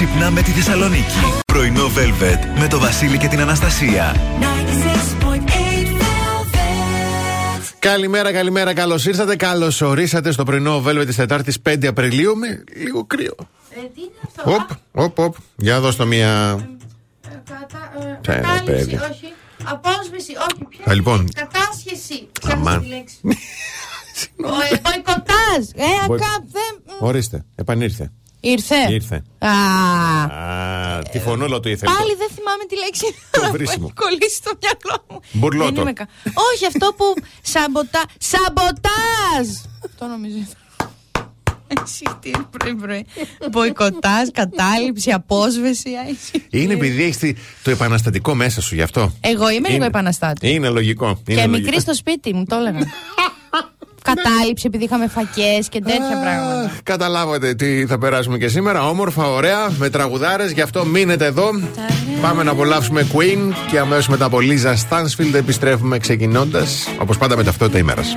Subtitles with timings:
[0.00, 1.18] Ξυπνά με τη Θεσσαλονίκη.
[1.46, 4.16] Πρωινό Velvet με το Βασίλη και την Αναστασία.
[7.78, 9.36] Καλημέρα, καλημέρα, καλώς ήρθατε.
[9.36, 13.34] Καλώς ορίσατε στο πρωινό Velvet της Τετάρτης 5 Απριλίου με λίγο κρύο.
[13.70, 15.34] Ε, τι είναι αυτό; Οπ, οπ, οπ.
[15.56, 16.58] Για δώσ' το μία.
[17.28, 18.94] Ε, κατα- ε, Ε, Κατάληψη, παιδί.
[18.94, 19.32] όχι.
[19.64, 20.64] Απόσβεση, όχι.
[20.68, 21.20] Ποια Α, λοιπόν.
[21.20, 22.28] είναι; Κατάσχεση.
[22.50, 22.62] Αμάν.
[22.64, 23.16] Ξέχασα τη λέξη.
[24.44, 25.68] Ο, ε, Μποϊκοτάζ.
[25.74, 26.96] Ε, Μποι- ακά, δεν...
[26.98, 28.12] Ορίστε, επανήρθε.
[28.40, 29.22] Ήρθε; Ήρθε.
[29.38, 31.92] Α, Α, τη φωνούλα του ήθελε.
[31.94, 33.14] Πάλι δεν θυμάμαι τη λέξη.
[33.30, 33.84] Το Μου βρίσιμο.
[33.84, 35.20] έχει κολλήσει στο μυαλό μου.
[35.32, 35.72] Μπουρλότο.
[35.72, 36.08] Δεν είμαι κα-
[36.52, 38.02] Όχι, αυτό που σαμποτα...
[38.18, 39.48] Σαμποτάζ!
[39.84, 40.36] Αυτό νομίζω.
[41.84, 43.06] Εσύ τι είναι πρωί-πρωί.
[43.50, 45.90] Μποϊκοτάζ, κατάληψη, απόσβεση.
[46.10, 46.40] ICT.
[46.50, 49.12] Είναι επειδή έχεις το επαναστατικό μέσα σου γι' αυτό.
[49.20, 49.86] Εγώ είμαι λίγο Είναι.
[49.86, 50.50] επαναστάτη.
[50.50, 51.06] Είναι λογικό.
[51.06, 51.50] Είναι Και λογικό.
[51.58, 52.78] μικρή στο σπίτι μου, το έλεγα.
[54.14, 56.64] Κατάληψη επειδή είχαμε φακές και τέτοια πράγματα.
[56.64, 58.88] Αχ, Καταλάβατε τι θα περάσουμε και σήμερα.
[58.88, 60.50] Όμορφα, ωραία, με τραγουδάρες.
[60.50, 61.50] Γι' αυτό μείνετε εδώ.
[62.20, 67.44] Πάμε να απολαύσουμε Queen και αμέσως μετά από Λίζα Stansfield επιστρέφουμε ξεκινώντας, όπως πάντα, με
[67.44, 68.16] ταυτότητα ημέρας.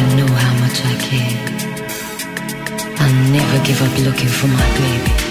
[0.00, 1.36] I know how much I care.
[3.00, 5.29] I'll never give up looking for my baby.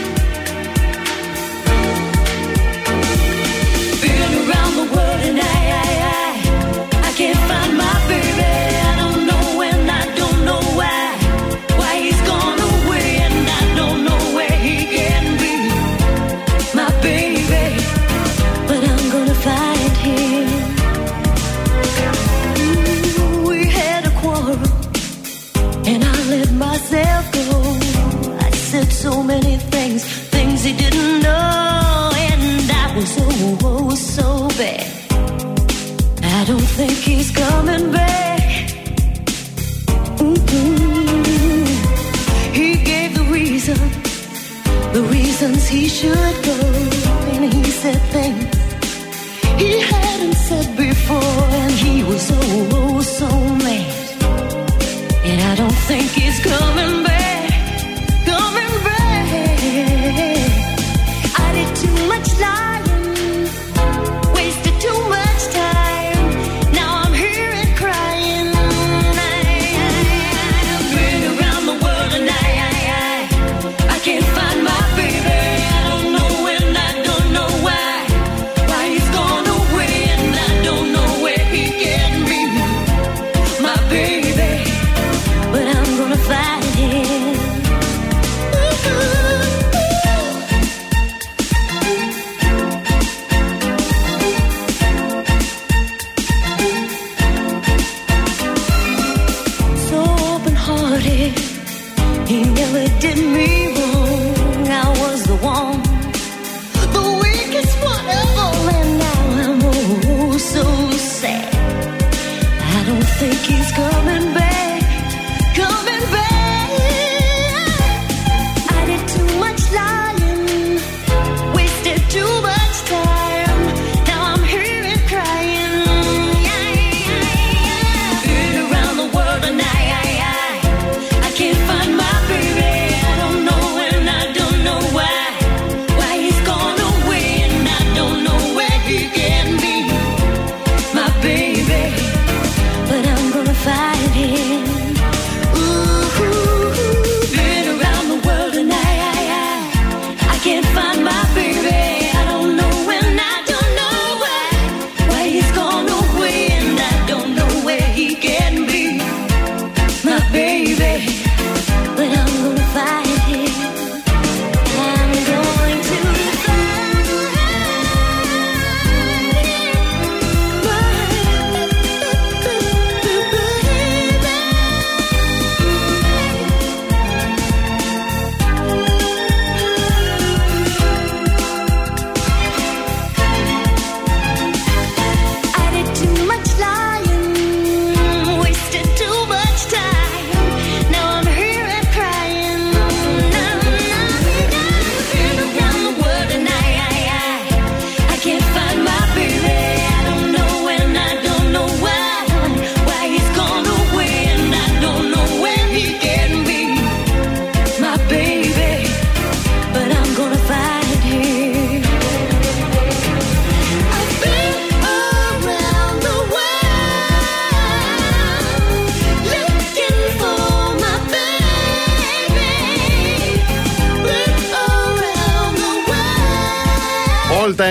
[36.50, 38.42] don't think he's coming back.
[40.18, 41.66] Mm-hmm.
[42.60, 43.78] He gave the reason,
[44.92, 46.58] the reasons he should go,
[47.34, 48.50] and he said things
[49.62, 53.30] he hadn't said before, and he was so oh, so
[53.66, 53.94] mad.
[55.30, 57.19] And I don't think he's coming back.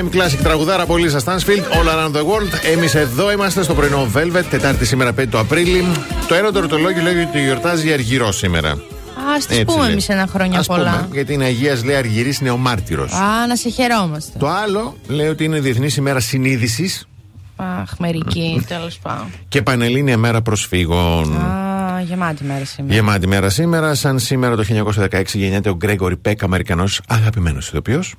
[0.09, 2.73] FM Classic τραγουδάρα πολύ στα Stansfield, All Around the World.
[2.77, 5.85] Εμείς εδώ είμαστε στο πρωινό Velvet, Τετάρτη σήμερα 5 του Απρίλη.
[6.29, 8.71] Το ένα το ρητολόγιο λέει ότι γιορτάζει αργυρός σήμερα.
[8.71, 10.91] Α τη πούμε εμείς ένα χρόνια ας πολλά.
[10.91, 13.13] Πούμε, γιατί είναι Αγίας λέει Αργυρής είναι ο μάρτυρος.
[13.13, 14.39] Α, να σε χαιρόμαστε.
[14.39, 17.09] Το άλλο λέει ότι είναι Διεθνής ημέρα συνείδησης.
[17.57, 19.27] Αχ, μερική, τέλος πάντων.
[19.49, 21.37] Και Πανελλήνια μέρα προσφύγων.
[21.37, 22.95] Α, γεμάτη μέρα σήμερα.
[22.95, 23.95] Γεμάτη μέρα σήμερα.
[23.95, 28.15] Σαν σήμερα το 1916 γεννιέται ο Γκρέγορι Πέκ, Αμερικανός αγαπημένος ηθοποιός.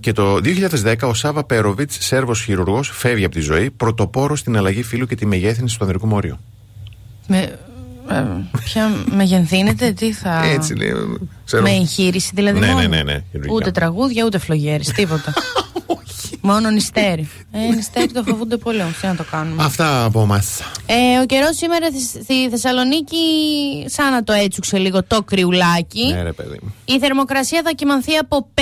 [0.00, 0.34] Και το
[0.84, 5.14] 2010 ο Σάβα Πέροβιτς, Σέρβος χειρουργός, φεύγει από τη ζωή, πρωτοπόρο στην αλλαγή φύλου και
[5.14, 6.38] τη μεγέθυνση του ανδρικού μόριου.
[7.26, 7.58] Με,
[8.10, 8.24] ε,
[9.14, 10.44] μεγενθύνεται, τι θα.
[10.44, 10.92] Έτσι λέει.
[11.62, 12.58] Με εγχείρηση δηλαδή.
[12.58, 15.32] Ναι, ναι, ναι, ναι, Ούτε τραγούδια, ούτε φλογέρι, τίποτα.
[16.40, 17.28] Μόνο νηστέρι.
[17.52, 19.64] ε, νηστέρι το φοβούνται πολύ, τι να το κάνουμε.
[19.64, 20.42] Αυτά από εμά.
[20.86, 21.86] Ε, ο καιρός σήμερα
[22.22, 23.16] στη Θεσσαλονίκη
[23.86, 26.06] σαν να το έτσουξε λίγο το κρυουλάκι.
[26.06, 26.30] Ναι,
[26.84, 28.60] Η θερμοκρασία θα κοιμανθεί από 5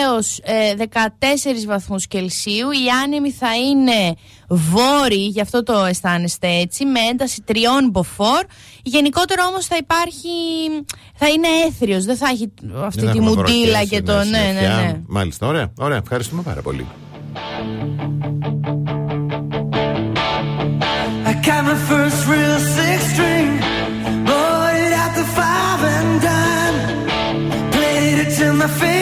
[0.00, 2.70] έως ε, 14 βαθμούς Κελσίου.
[2.70, 4.14] Η άνεμοι θα είναι
[4.48, 8.42] βόρη, γι' αυτό το αισθάνεστε έτσι, με ένταση τριών μποφόρ.
[8.82, 10.28] Γενικότερα όμως θα υπάρχει,
[11.14, 12.04] θα είναι έθριος.
[12.04, 12.52] δεν θα έχει
[12.84, 14.12] αυτή τη μουντίλα και το...
[14.12, 15.00] Ναι, ναι, ναι.
[15.06, 16.86] Μάλιστα, ωραία, ωραία, ευχαριστούμε πάρα πολύ.
[21.92, 23.48] first real six string.
[24.28, 27.70] Bought it at the five and dime.
[27.76, 29.01] Played it till my face.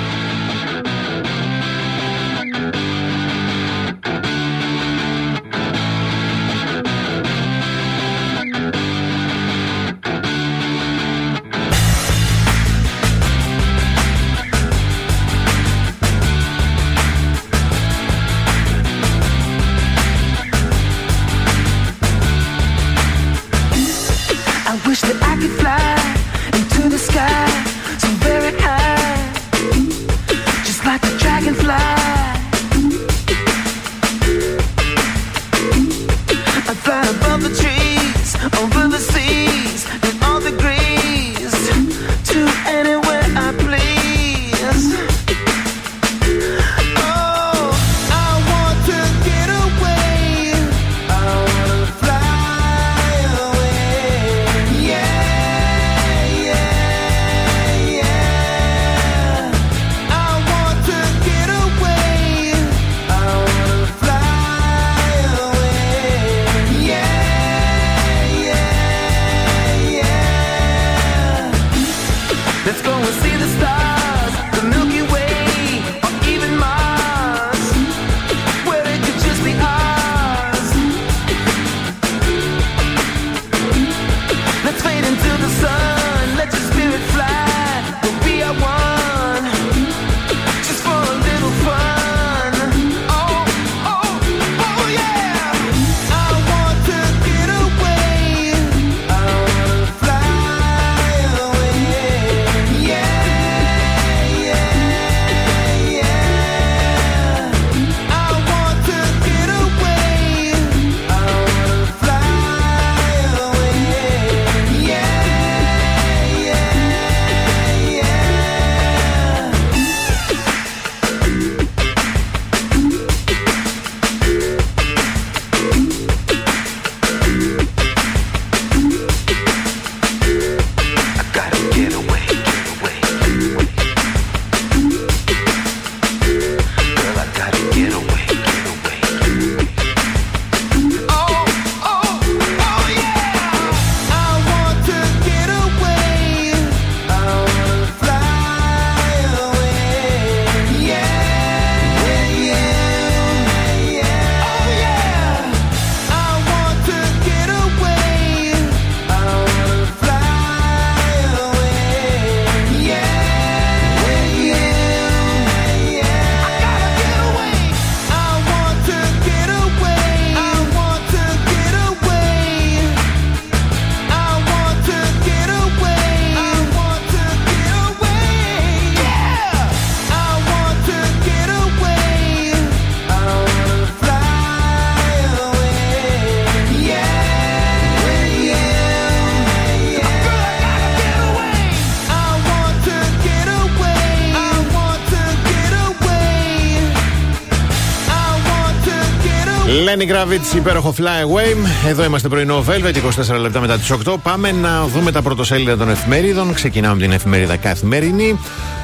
[199.91, 201.87] Lenny Kravitz, υπέροχο Fly Away.
[201.87, 202.95] Εδώ είμαστε πρωινό Velvet,
[203.35, 204.15] 24 λεπτά μετά τις 8.
[204.23, 206.53] Πάμε να δούμε τα πρωτοσέλιδα των εφημερίδων.
[206.53, 208.39] Ξεκινάμε με την εφημερίδα Καθημερινή.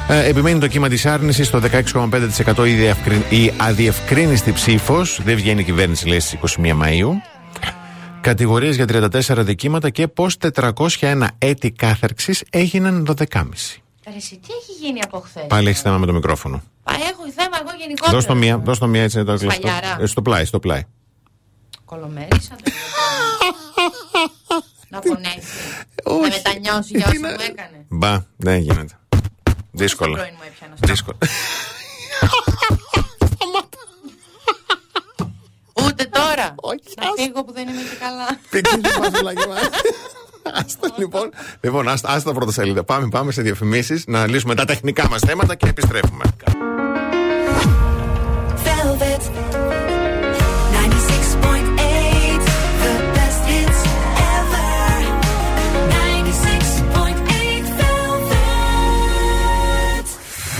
[0.08, 1.60] Ε, επιμένει το κύμα της άρνησης στο
[1.94, 3.24] 16,5% η, διευκρι...
[3.28, 5.20] η αδιευκρίνηστη ψήφος.
[5.24, 7.20] Δεν βγαίνει η κυβέρνηση, λέει, στις 21 Μαου.
[8.20, 13.18] Κατηγορίες για 34 δικήματα και πώς 401 έτη κάθαρξη έγιναν 12,5.
[14.08, 16.62] Ρε, εσύ, τι έχει γίνει από χθες; Πάλι έχεις θέμα με το μικρόφωνο.
[16.84, 18.16] Έχω θέμα εγώ γενικότερα.
[18.16, 19.66] Δώσ' το μία, δώσ' το μία έτσι να το κλειστό.
[19.68, 20.02] Σφαλιάρα.
[20.02, 20.82] Ε, Στο πλάι, στο πλάι.
[21.88, 22.70] Κολομέρισα το
[24.88, 25.40] Να πονέσει.
[26.04, 27.84] Να μετανιώσει για όσα μου έκανε.
[27.88, 28.98] Μπα, δεν γίνεται.
[29.70, 30.16] Δύσκολα.
[30.16, 31.18] Πρώην μου έπιανα στο Δύσκολα.
[35.84, 36.54] Ούτε τώρα.
[36.56, 38.38] Όχι, Να φύγω που δεν είμαι και καλά.
[38.50, 39.60] Πήξε την φασουλάκια μας.
[40.64, 41.30] Άστα λοιπόν.
[41.60, 42.84] Λοιπόν, άστα, άστα πρώτα σελίδα.
[42.84, 46.24] Πάμε, πάμε σε διαφημίσεις να λύσουμε τα τεχνικά μας θέματα και επιστρέφουμε.
[48.64, 49.57] Velvet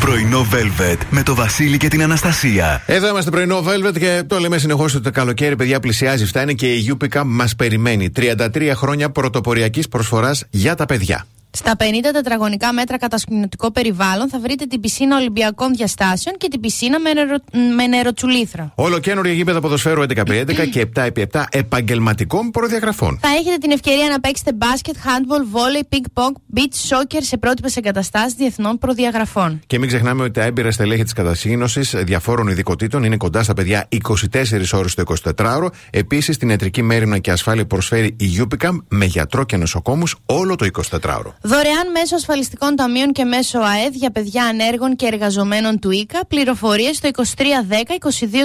[0.09, 2.83] Πρωινό Velvet με το Βασίλη και την Αναστασία.
[2.87, 6.27] Εδώ είμαστε πρωινό Velvet και το λέμε συνεχώς ότι το καλοκαίρι, παιδιά, πλησιάζει.
[6.27, 8.11] Φτάνει και η Upica μας περιμένει.
[8.16, 11.27] 33 χρόνια πρωτοποριακής προσφοράς για τα παιδιά.
[11.50, 11.82] Στα 50
[12.12, 17.37] τετραγωνικά μέτρα κατασκηνωτικό περιβάλλον θα βρείτε την πισίνα Ολυμπιακών Διαστάσεων και την πισίνα με, νερο...
[17.76, 18.72] με νεροτσουλήθρα.
[18.74, 23.18] Όλο καινούργια γήπεδα ποδοσφαίρου 11x11 και 7x7 επαγγελματικών προδιαγραφών.
[23.22, 27.76] Θα έχετε την ευκαιρία να παίξετε μπάσκετ, handball, volley, ping pong, beach soccer σε πρότυπες
[27.76, 29.61] εγκαταστάσεις διεθνών προδιαγραφών.
[29.66, 33.88] Και μην ξεχνάμε ότι τα έμπειρα στελέχη της κατασύγνωση διαφόρων ειδικοτήτων είναι κοντά στα παιδιά
[34.08, 34.37] 24
[34.72, 35.02] ώρες το
[35.37, 35.68] 24ωρο.
[35.90, 40.66] Επίσης, την ιατρική μέρημνα και ασφάλεια προσφέρει η Upica με γιατρό και νοσοκόμους όλο το
[40.90, 41.38] 24ωρο.
[41.42, 46.20] Δωρεάν μέσω ασφαλιστικών ταμείων και μέσω ΑΕΔ για παιδιά ανέργων και εργαζομένων του ΙΚΑ.
[46.29, 47.22] Πληροφορίες στο 2310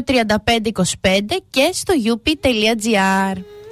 [0.06, 3.63] 2235 25 και στο up.gr.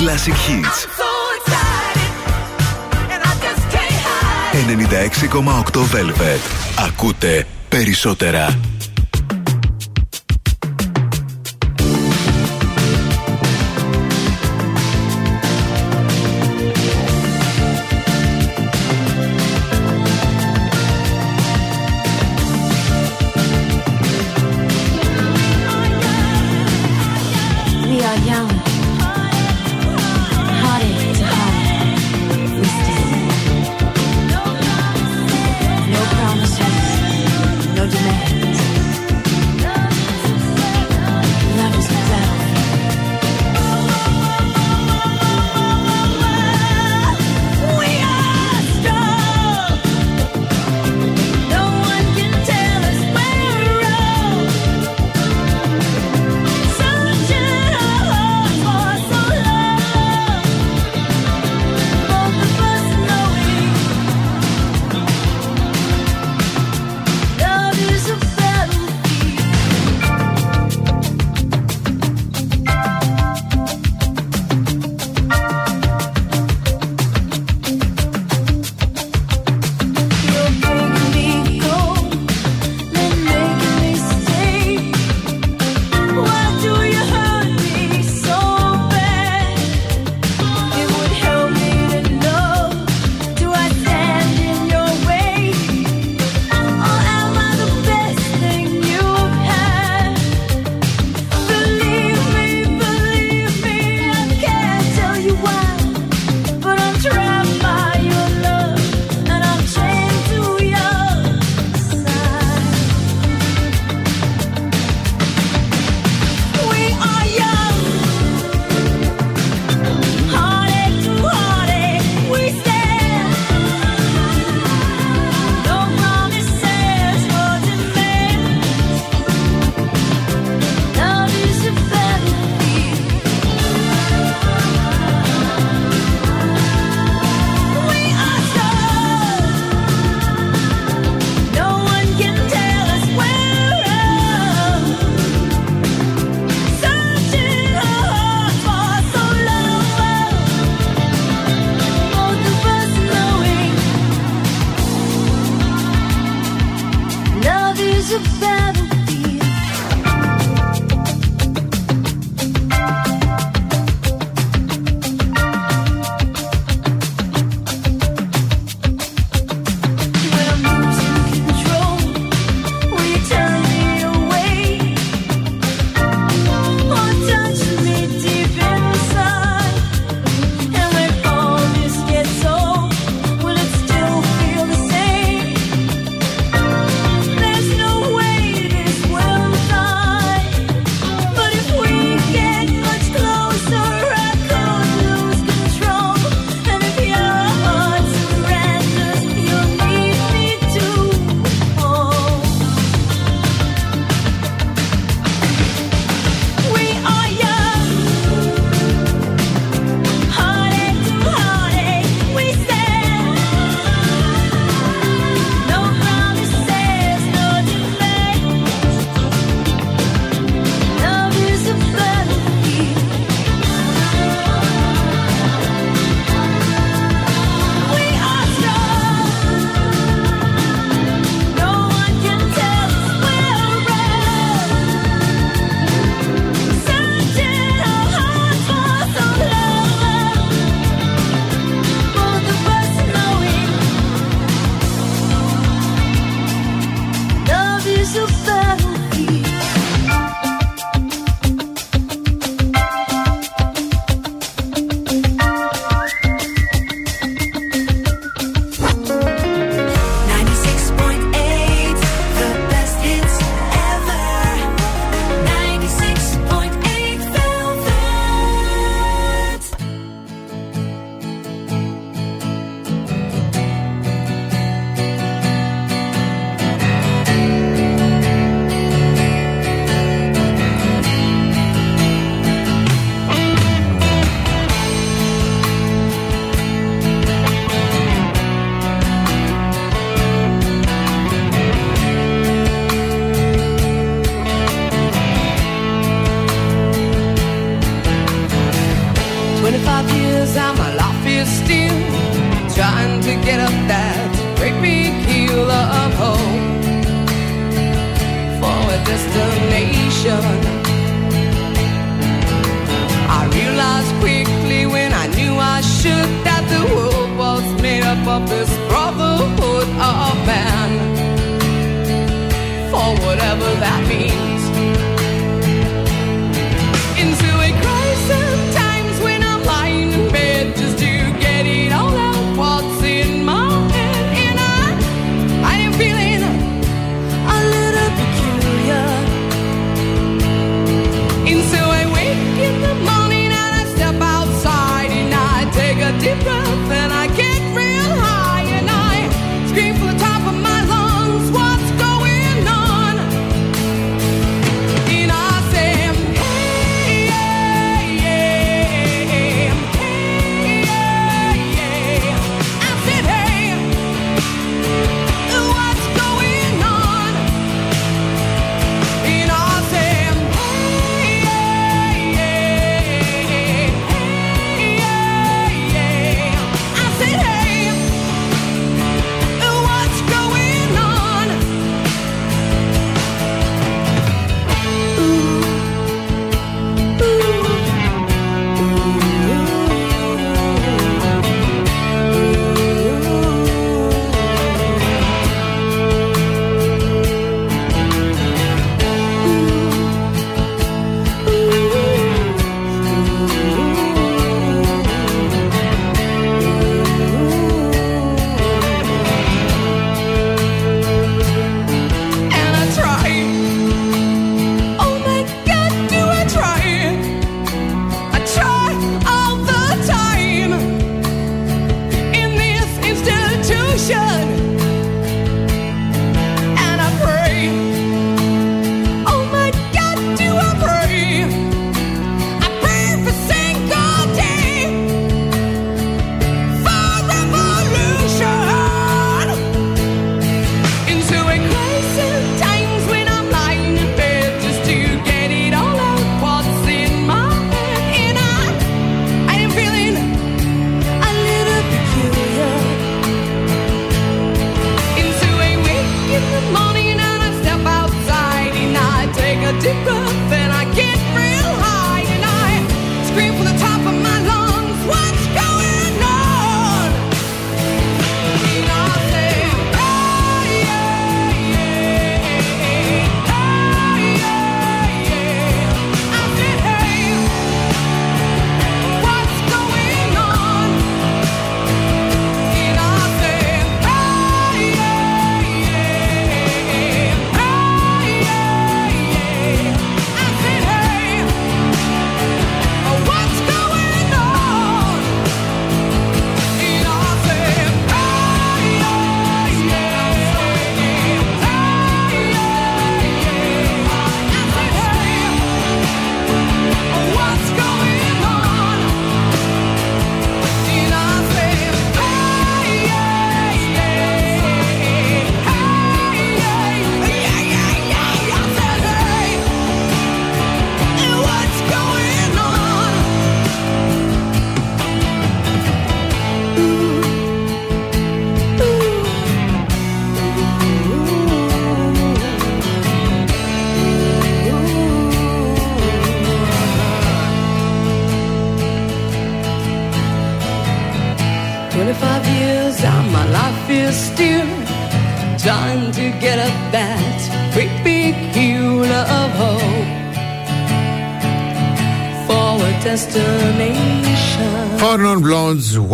[0.00, 0.86] classic hits.
[5.72, 6.40] 96,8 Velvet.
[6.88, 8.58] Ακούτε περισσότερα.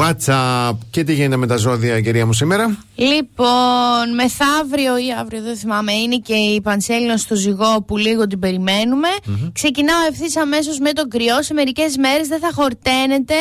[0.06, 0.76] WhatsApp.
[0.90, 5.92] Και τι γίνεται με τα ζώδια, κυρία μου, σήμερα; Λοιπόν, μεθαύριο ή αύριο, δεν θυμάμαι,
[5.92, 9.08] είναι και η πανσέλινος στο ζυγό που λίγο την περιμενουμε.
[9.52, 11.42] Ξεκινάω ευθύς αμέσως με τον κρυό.
[11.42, 13.34] Σε μερικές μέρες δεν θα χορταίνετε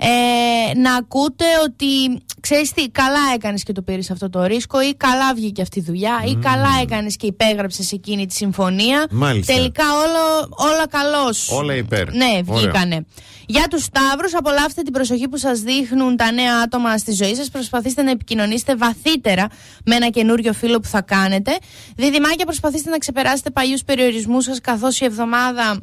[0.00, 4.94] ε, να ακούτε ότι ξέρεις τι, καλά έκανες και το πήρες αυτό το ρίσκο ή
[4.94, 6.28] καλά βγήκε αυτή η δουλειά mm.
[6.28, 9.06] ή καλά έκανες και υπέγραψες εκείνη τη συμφωνία.
[9.10, 9.54] Μάλιστα.
[9.54, 11.50] Τελικά όλο, όλα καλώς.
[11.50, 12.14] Όλα υπέρ.
[12.14, 12.94] Ναι, βγήκανε.
[12.94, 13.04] Ωραία.
[13.50, 17.48] Για τους Σταύρους, απολαύστε την προσοχή που σας δείχνουν τα νέα άτομα στη ζωή σας.
[17.48, 19.48] Προσπαθήστε να επικοινωνήσετε βαθύτερα
[19.84, 21.58] με ένα καινούριο φίλο που θα κάνετε.
[21.96, 25.82] Διδυμάκια προσπαθήστε να ξεπεράσετε παλιούς περιορισμούς σας καθώς η εβδομάδα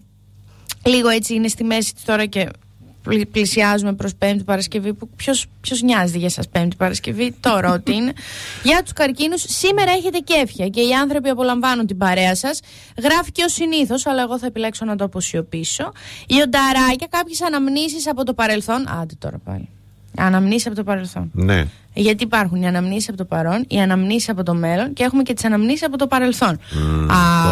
[0.85, 2.47] λίγο έτσι είναι στη μέση τώρα και
[3.31, 5.09] πλησιάζουμε προς Πέμπτη Παρασκευή, που
[5.61, 8.13] ποιος νοιάζεται για εσά Πέμπτη Παρασκευή, τώρα ότι είναι.
[8.63, 12.59] για τους καρκίνους, σήμερα έχετε κέφια και οι άνθρωποι απολαμβάνουν την παρέα σας.
[13.03, 15.91] Γράφει και ο συνήθως, αλλά εγώ θα επιλέξω να το αποσιωπήσω.
[16.27, 18.89] Λιονταράκια, κάποιες αναμνήσεις από το παρελθόν.
[19.01, 19.69] Άντε τώρα πάλι.
[20.17, 21.31] Αναμνήσεις από το παρελθόν.
[21.33, 21.67] Ναι.
[21.95, 25.33] Γιατί υπάρχουν οι αναμνήσεις από το παρόν, οι αναμνήσεις από το μέλλον και έχουμε και
[25.33, 26.49] τις αναμνήσεις από το παρελθόν.
[26.49, 26.59] Α,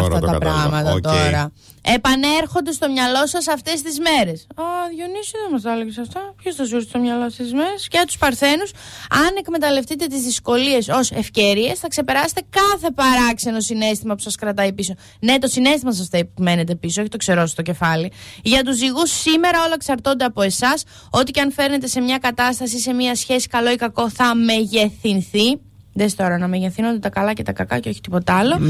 [0.00, 0.68] αυτά το τα κατάλαβα.
[0.68, 1.00] πράγματα Οκ.
[1.00, 1.52] τώρα.
[1.86, 4.46] Επανέρχονται στο μυαλό σας αυτές τις μέρες.
[4.54, 4.62] Α,
[4.94, 6.20] Διονύση δεν μας τα έλεγες αυτά.
[6.42, 8.70] Ποιος θα ζούσε στο μυαλό αυτές τις μέρες; Και για τους παρθένους,
[9.10, 14.94] αν εκμεταλλευτείτε τις δυσκολίες ως ευκαιρίες, θα ξεπεράσετε κάθε παράξενο συναίσθημα που σας κρατάει πίσω.
[15.20, 18.12] Ναι, το συνέστημα σας θα μένετε πίσω, όχι το ξερό στο κεφάλι.
[18.42, 20.84] Για τους ζυγούς, σήμερα όλα εξαρτώνται από εσάς.
[21.10, 25.58] Ό,τι και αν φέρνετε σε μια κατάσταση, σε μια σχέση, καλό ή κακό, θα μεγεθυνθεί.
[25.92, 28.60] Δες τώρα να μεγεθύνονται τα καλά και τα κακά και όχι τίποτα άλλο.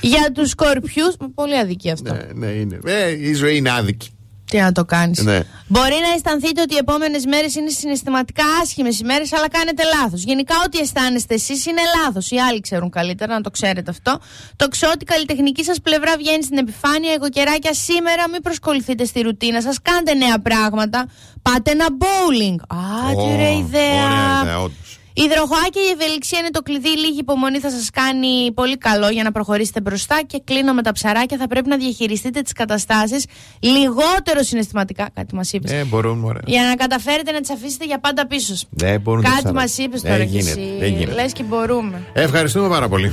[0.00, 2.12] Για τους σκορπιούς, πολύ αδική αυτό.
[2.12, 2.78] Ναι, ναι, είναι.
[2.84, 4.08] Ε, η ζωή είναι άδικη.
[4.50, 5.22] Τι να το κάνεις.
[5.22, 5.40] Ναι.
[5.66, 10.22] Μπορεί να αισθανθείτε ότι οι επόμενες μέρες είναι συναισθηματικά άσχημες ημέρε, αλλά κάνετε λάθος.
[10.22, 12.30] Γενικά, ό,τι αισθάνεστε εσείς είναι λάθος.
[12.30, 14.18] Οι άλλοι ξέρουν καλύτερα, να το ξέρετε αυτό.
[14.56, 17.12] Το ξέρω ότι η καλλιτεχνική σας πλευρά βγαίνει στην επιφάνεια.
[17.12, 19.76] Εγώ καιράκια σήμερα μην προσκοληθείτε στη ρουτίνα σας.
[19.82, 21.06] Κάντε νέα πράγματα.
[21.42, 22.56] Πάτε ένα bowling.
[22.66, 24.06] Α, τι Ω, ωραία ιδέα.
[24.06, 24.98] Ωραία ιδέα, όντως.
[25.16, 26.88] Η υδροχοά και η ευελιξία είναι το κλειδί.
[26.98, 30.20] Λίγη υπομονή θα σας κάνει πολύ καλό για να προχωρήσετε μπροστά.
[30.26, 31.36] Και κλείνω με τα ψαράκια.
[31.38, 33.24] Θα πρέπει να διαχειριστείτε τις καταστάσεις
[33.60, 35.08] λιγότερο συναισθηματικά.
[35.14, 35.70] Κάτι μας είπες.
[35.72, 36.38] Ε, μπορούν, μωρέ.
[36.46, 38.46] Για να καταφέρετε να τις αφήσετε για πάντα πίσω.
[38.46, 38.66] σας.
[38.70, 39.84] Δεν μπορούν να Κάτι τις μας αρέσουν.
[39.84, 40.76] είπες Δεν τώρα κι γίνεται, εσύ.
[40.78, 41.22] δεν γίνεται.
[41.22, 42.02] Λες και μπορούμε.
[42.12, 43.12] Ευχαριστούμε πάρα πολύ.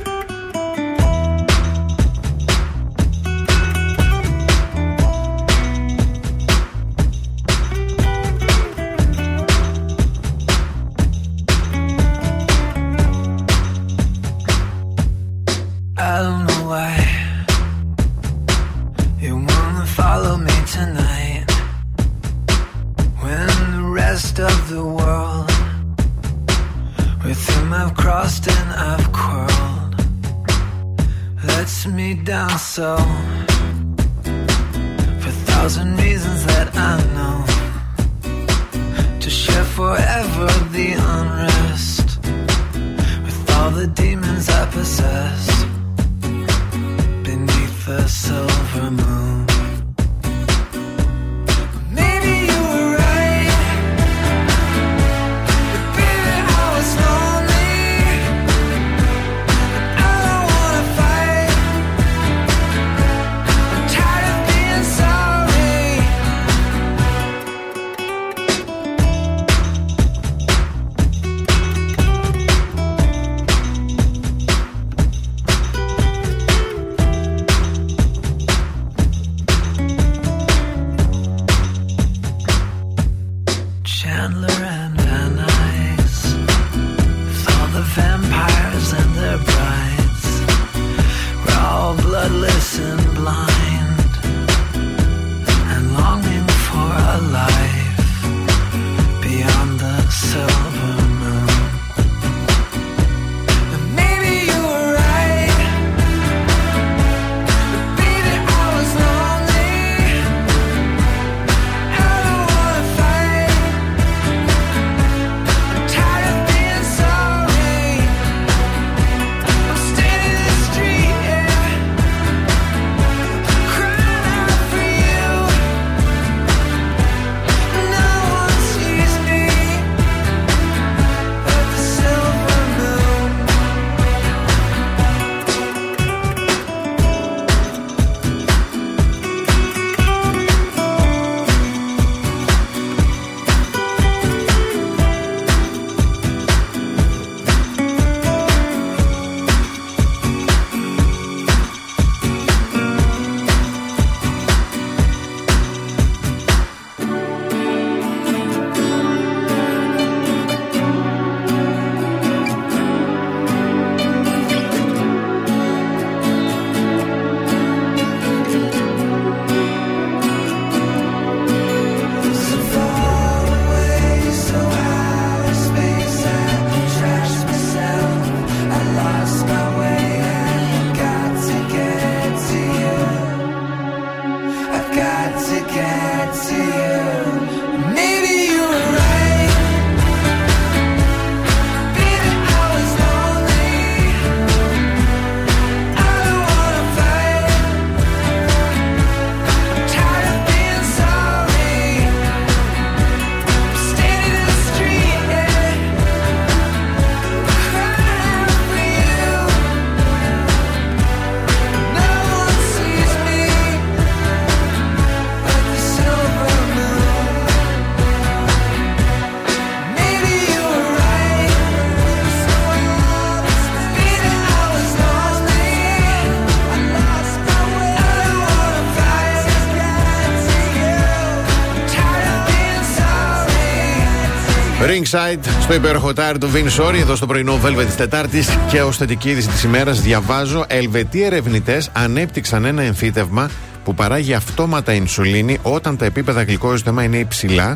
[234.91, 238.97] Ringside στο υπέροχο τάρι του Vin Sorry εδώ στο πρωινό Velvet της Τετάρτης και ως
[238.97, 243.49] θετική είδηση της ημέρας διαβάζω Ελβετοί ερευνητές ανέπτυξαν ένα εμφύτευμα
[243.83, 247.73] που παράγει αυτόματα ινσουλίνη όταν τα επίπεδα γλυκόζητεμα είναι υψηλά,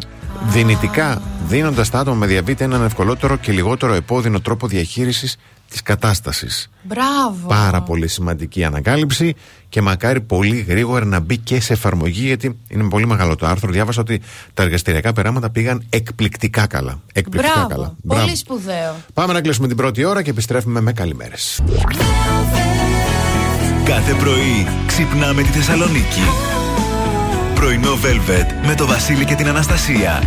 [0.47, 5.37] δυνητικά δίνοντας στα άτομα με διαβήτη έναν ευκολότερο και λιγότερο επώδυνο τρόπο διαχείρισης
[5.69, 6.69] της κατάστασης.
[6.87, 7.47] Μπράβο.
[7.47, 9.35] Πάρα πολύ σημαντική ανακάλυψη
[9.69, 13.71] και μακάρι πολύ γρήγορα να μπει και σε εφαρμογή γιατί είναι πολύ μεγάλο το άρθρο.
[13.71, 14.21] Διάβασα ότι
[14.53, 16.99] τα εργαστηριακά περάματα πήγαν εκπληκτικά καλά.
[17.13, 17.67] Εκπληκτικά Μπράβο.
[17.69, 17.95] καλά.
[18.21, 18.95] Πολύ σπουδαίο.
[19.13, 21.63] Πάμε να κλείσουμε την πρώτη ώρα και επιστρέφουμε με καλημέρες.
[23.85, 26.21] Κάθε πρωί ξυπνάμε τη Θεσσαλονίκη.
[27.55, 30.23] Πρωινό Velvet με το Βασίλη και την Αναστασία.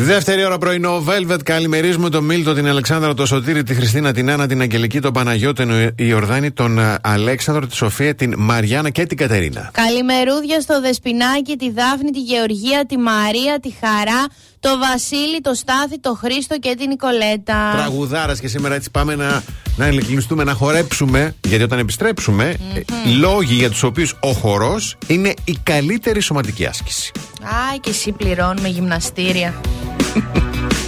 [0.00, 1.42] Δεύτερη ώρα πρωινό, Velvet.
[1.44, 5.66] Καλημερίζουμε τον Μίλτο, την Αλεξάνδρα, τον Σωτήρη, τη Χριστίνα, την Άννα, την Αγγελική, τον Παναγιώτη,
[5.66, 9.70] τον Ιορδάνη, τον ε, Αλέξανδρο, τη Σοφία, την Μαριάννα και την Κατερίνα.
[9.72, 14.26] Καλημερούδια στο Δεσπινάκι, τη Δάφνη, τη Γεωργία, τη Μαρία, τη Χαρά,
[14.60, 17.72] το Βασίλη, το Στάθη, το Χρήστο και την Νικολέτα.
[17.76, 19.42] Τραγουδάρα και σήμερα έτσι πάμε να,
[19.76, 21.34] να ελεγκλειστούμε, να χορέψουμε.
[21.46, 22.80] Γιατί όταν επιστρέψουμε, ε,
[23.18, 27.12] λόγοι για τους οποίους ο χορός είναι η καλύτερη σωματική άσκηση.
[27.42, 29.54] Α, και εσύ πληρώνουμε γυμναστήρια.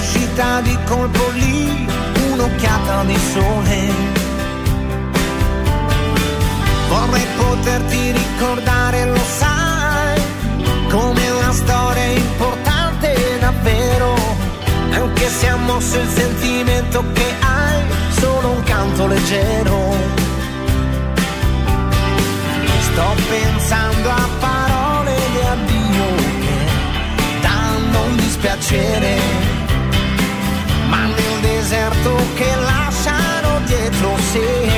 [0.00, 0.28] si
[0.62, 1.86] di colpo lì
[2.30, 3.90] un'occhiata di sole.
[6.88, 10.20] Vorrei poterti ricordare, lo sai,
[10.88, 14.14] come una storia importante davvero,
[14.90, 17.82] anche se ha mosso il sentimento che hai,
[18.18, 19.94] solo un canto leggero.
[22.80, 26.14] Sto pensando a parole di addio
[27.20, 29.51] che danno un dispiacere
[32.02, 34.71] viento che lasciano dietro.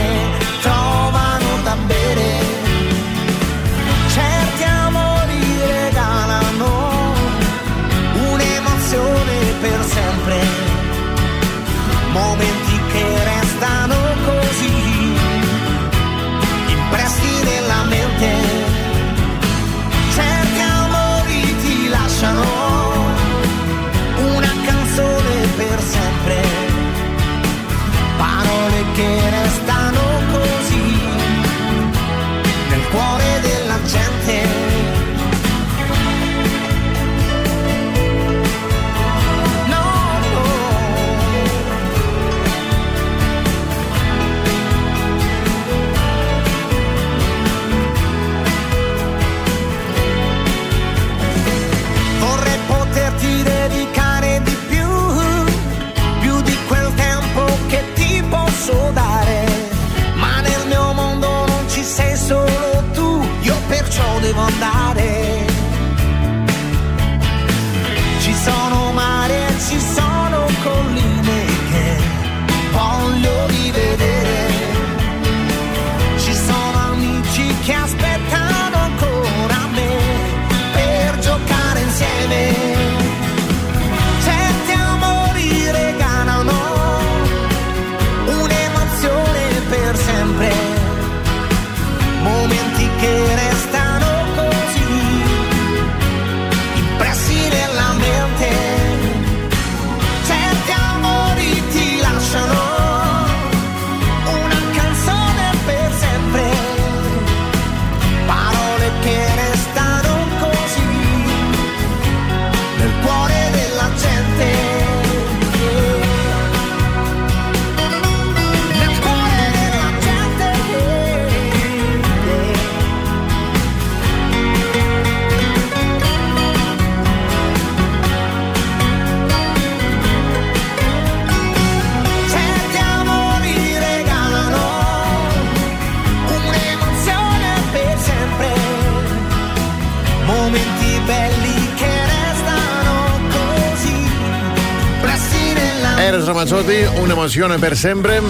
[146.45, 148.23] Αέρα Ραματσότη, una emozione per sempre.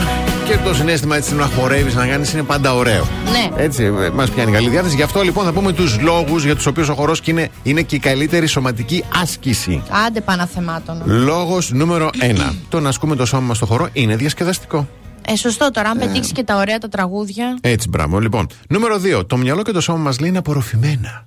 [0.45, 3.09] Και το συνέστημα έτσι να χορεύεις, να κάνεις είναι πάντα ωραίο.
[3.33, 3.63] Ναι.
[3.63, 4.97] Έτσι, μας πιάνει καλή διάθεση.
[4.97, 7.97] Γι' αυτό λοιπόν θα πούμε τους λόγους για τους οποίους ο χορός είναι, είναι και
[7.97, 9.83] η καλύτερη σωματική άσκηση.
[10.07, 11.03] Άντε πάνω θεμάτων.
[11.05, 12.53] Λόγος νούμερο 1.
[12.69, 14.89] Το να ασκούμε το σώμα μας στο χορό είναι διασκεδαστικό.
[15.27, 18.19] Ε, σωστό τώρα, αν πετύχεις και τα ωραία τα τραγούδια Έτσι, μπράβο.
[18.19, 19.27] Λοιπόν, νούμερο 2.
[19.27, 21.27] Το μυαλό και το σώμα μας λέει είναι απορροφημένα.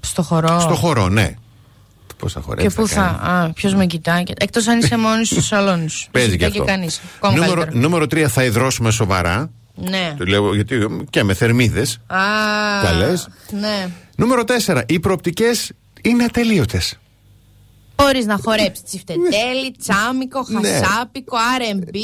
[0.00, 0.60] στο χορό.
[0.60, 1.34] Στο χορό, ναι.
[2.20, 2.68] Πώς θα χορεύει.
[2.68, 3.02] Και πού θα.
[3.02, 4.22] Α, ποιος με κοιτάει.
[4.38, 6.08] Εκτός αν είσαι μόνη στο σαλόνι σου.
[6.12, 6.64] Παίζει και και αυτό.
[6.64, 7.00] κανείς.
[7.16, 7.80] Ακόμα Νούμερο, καλύτερα.
[7.80, 8.28] νούμερο 3.
[8.28, 9.50] Θα υδρώσουμε σοβαρά.
[9.74, 10.14] Ναι.
[10.18, 12.00] Το λέω γιατί και με θερμίδες.
[12.06, 12.16] Α,
[12.82, 13.28] Καλές.
[13.60, 13.88] Ναι.
[14.16, 14.82] Νούμερο 4.
[14.86, 16.98] Οι προοπτικές είναι ατελείωτες.
[17.96, 20.68] Μπορείς να χορέψεις τσιφτετέλη, τσάμικο, Ναι.
[20.68, 21.96] χασάπικο, RB,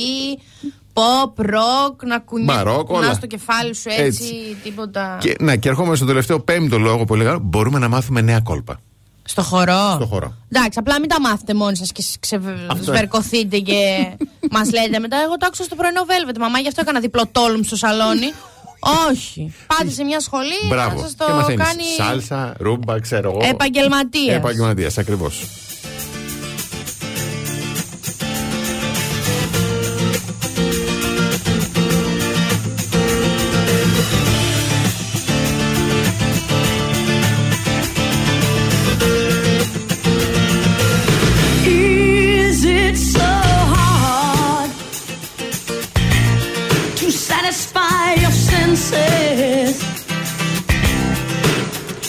[0.93, 2.99] pop, rock, να Μπαρόκ, όλα.
[2.99, 4.57] κουνιάς το κεφάλι σου έτσι, Έτσι.
[4.63, 5.17] τίποτα.
[5.21, 7.39] Και, να, και ερχόμαστε στο τελευταίο πέμπτο λόγο που έλεγα.
[7.39, 8.81] Μπορούμε να μάθουμε νέα κόλπα.
[9.27, 10.35] Στο χορό; Στο χορό.
[10.53, 12.41] Εντάξει, απλά μην τα μάθετε μόνοι σας και ξε...
[12.67, 12.83] Αυτό.
[12.85, 14.07] σβερκωθείτε και
[14.57, 15.17] μας λέτε μετά.
[15.25, 18.33] Εγώ το άκουσα στο πρωινό Velvet, μαμά, γι' αυτό έκανα διπλό τόλμ στο σαλόνι.
[19.11, 19.55] Όχι.
[19.67, 20.99] Πάτε σε μια σχολή να Μπράβο.
[20.99, 21.65] σα το και μαθαίνεις.
[21.67, 23.41] κάνει Σάλσα, ρούμπα, ξέρω εγώ.
[23.43, 24.37] επαγγελματίας.
[24.37, 25.43] Επαγγελματίας, ακριβώς.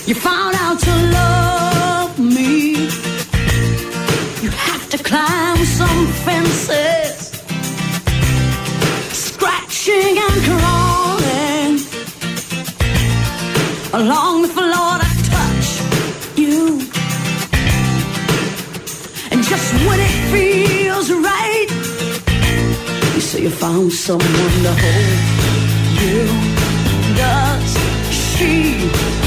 [0.07, 2.87] You found out to love me.
[4.41, 7.29] You have to climb some fences,
[9.11, 11.73] scratching and crawling
[13.99, 15.69] along the floor to touch
[16.37, 16.79] you.
[19.31, 21.67] And just when it feels right,
[23.13, 25.19] you say you found someone to hold
[25.99, 26.19] you.
[27.17, 27.77] Does
[28.37, 29.26] she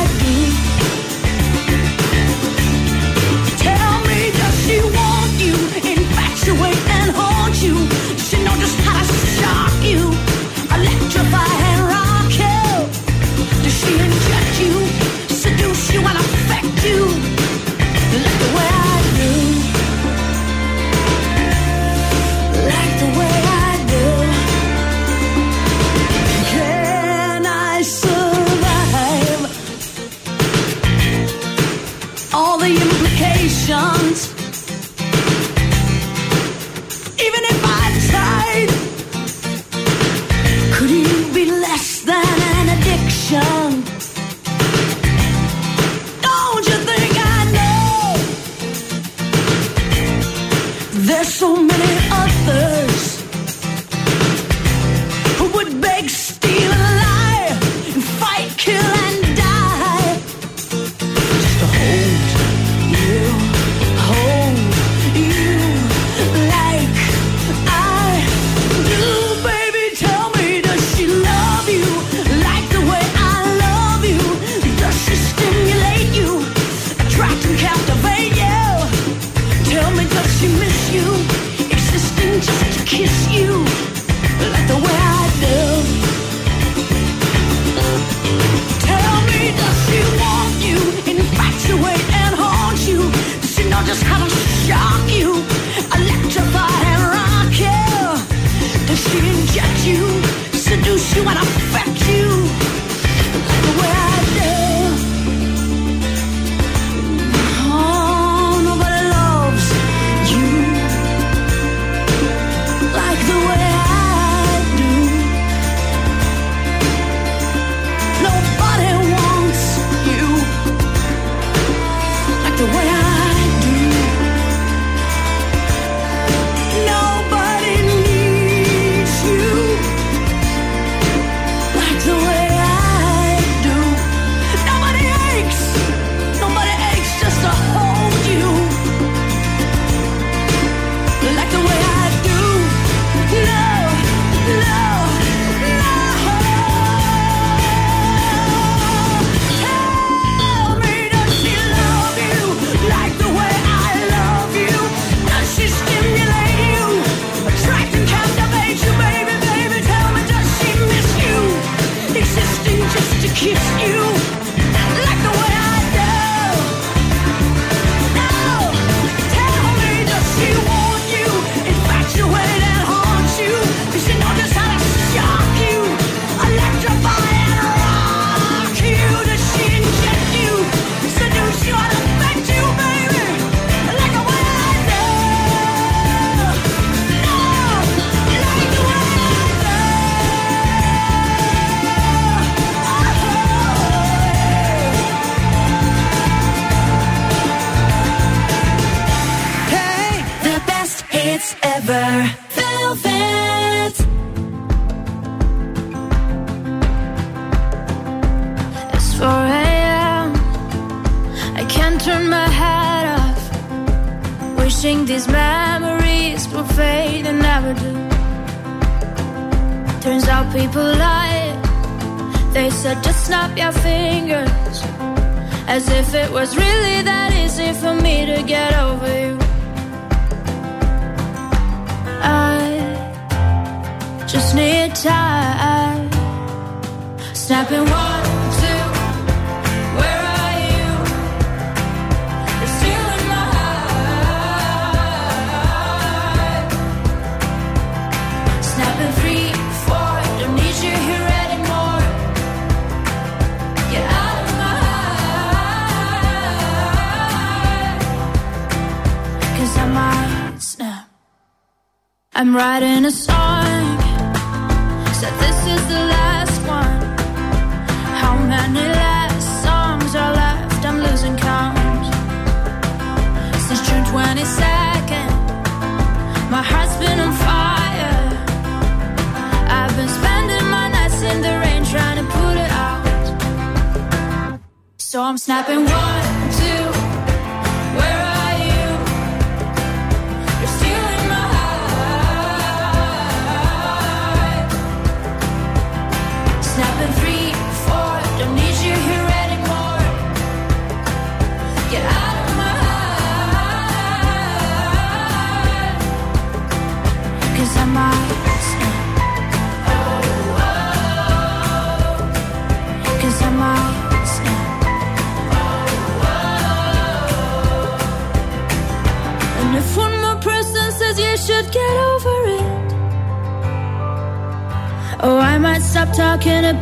[11.31, 11.70] if I had
[43.31, 43.83] addiction?
[46.21, 48.15] Don't you think I know?
[51.07, 51.90] There's so many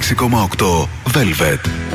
[0.00, 1.85] 96,8 Velvet.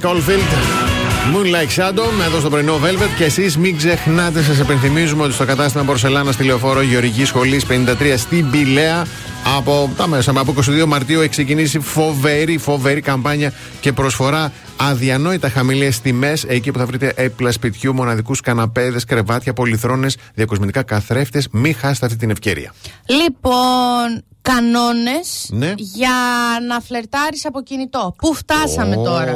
[0.00, 0.50] Mike Oldfield.
[1.34, 3.10] Moonlight Shadow, εδώ στο πρωινό Velvet.
[3.16, 8.14] Και εσείς μην ξεχνάτε, σας επενθυμίζουμε ότι στο κατάστημα Πορσελάνα στη λεωφόρο Γεωργικής Σχολής 53
[8.16, 9.06] στην Πηλαία
[9.56, 16.00] από τα μέσα, από 22 Μαρτίου έχει ξεκινήσει φοβερή, φοβερή καμπάνια και προσφορά αδιανόητα χαμηλές
[16.00, 16.44] τιμές.
[16.44, 21.48] Εκεί που θα βρείτε έπιπλα σπιτιού, μοναδικούς καναπέδες, κρεβάτια, πολυθρόνες, διακοσμητικά καθρέφτες.
[21.50, 22.72] Μην χάσετε αυτή την ευκαιρία.
[23.10, 25.72] Λοιπόν, κανόνες Ναι.
[25.76, 26.10] για
[26.68, 28.14] να φλερτάρεις από κινητό.
[28.18, 29.02] Πού φτάσαμε Ω.
[29.02, 29.32] τώρα;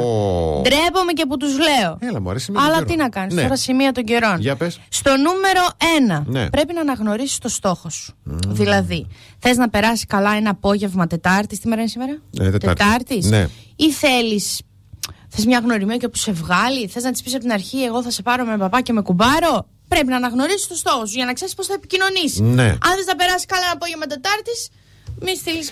[0.61, 1.97] Ντρέπομαι και που τους λέω.
[1.99, 2.51] Έλα, μου αρέσει.
[2.51, 2.85] με τον Αλλά καιρό.
[2.89, 3.41] τι να κάνεις Ναι.
[3.41, 4.39] τώρα, σημεία των καιρών.
[4.39, 4.79] Για πες.
[4.89, 5.67] Στο νούμερο
[5.99, 6.49] 1 Ναι.
[6.49, 8.13] πρέπει να αναγνωρίσεις το στόχο σου.
[8.47, 9.07] Δηλαδή,
[9.39, 11.59] θες να περάσει καλά ένα απόγευμα Τετάρτης.
[11.59, 12.67] Τι μέρα είναι σήμερα; Ε, Τετάρτη.
[12.67, 13.25] Τετάρτης.
[13.29, 13.47] Ναι.
[13.75, 14.61] Ή θέλεις.
[15.29, 18.11] Θες μια γνωριμία που σε βγάλει, θες να της πεις από την αρχή: Εγώ θα
[18.11, 21.33] σε πάρω με παπά και με κουμπάρο; Πρέπει να αναγνωρίσεις το στόχο σου για να
[21.33, 22.39] ξέρεις πώς θα επικοινωνήσεις.
[22.39, 22.63] Ναι.
[22.69, 24.69] Αν θε να περάσει καλά ένα απόγευμα Τετάρτης,
[25.21, 25.69] μη στείλεις.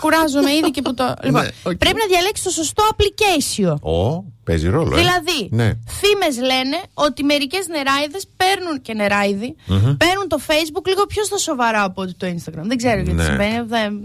[0.00, 1.14] Κουράζομαι ήδη και που το.
[1.26, 1.74] Λοιπόν, Ναι, οκ.
[1.76, 3.74] πρέπει να διαλέξεις το σωστό application.
[3.80, 4.96] Ω, παίζει ρόλο.
[4.96, 5.00] ε.
[5.00, 5.68] Δηλαδή, Ναι.
[6.00, 9.96] φήμες λένε ότι μερικές νεράιδες παίρνουν και νεράιδοι Μμμ.
[9.96, 12.62] παίρνουν το Facebook λίγο πιο στα σοβαρά από ότι το Instagram.
[12.62, 13.24] Δεν ξέρω γιατί Ναι.
[13.24, 13.64] συμβαίνει.
[13.66, 14.00] δεν-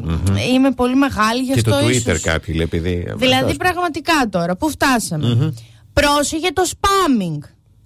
[0.54, 2.22] Είμαι πολύ μεγάλη γι' Και αυτό το Twitter ίσως.
[2.22, 3.14] κάποιοι λέει επειδή.
[3.16, 5.28] Δηλαδή, πραγματικά τώρα, πού φτάσαμε.
[5.36, 5.50] Μμμ.
[5.94, 7.40] Πρόσεχε το spamming.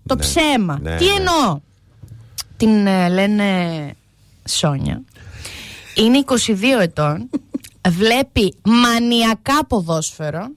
[0.06, 0.80] Το ψέμα.
[0.82, 1.12] ναι, Τι ναι.
[1.18, 1.60] εννοώ;
[2.58, 3.46] Την ε, λένε
[4.50, 5.02] Σόνια.
[5.96, 7.30] Είναι 22 ετών.
[7.90, 10.48] βλέπει μανιακά ποδόσφαιρο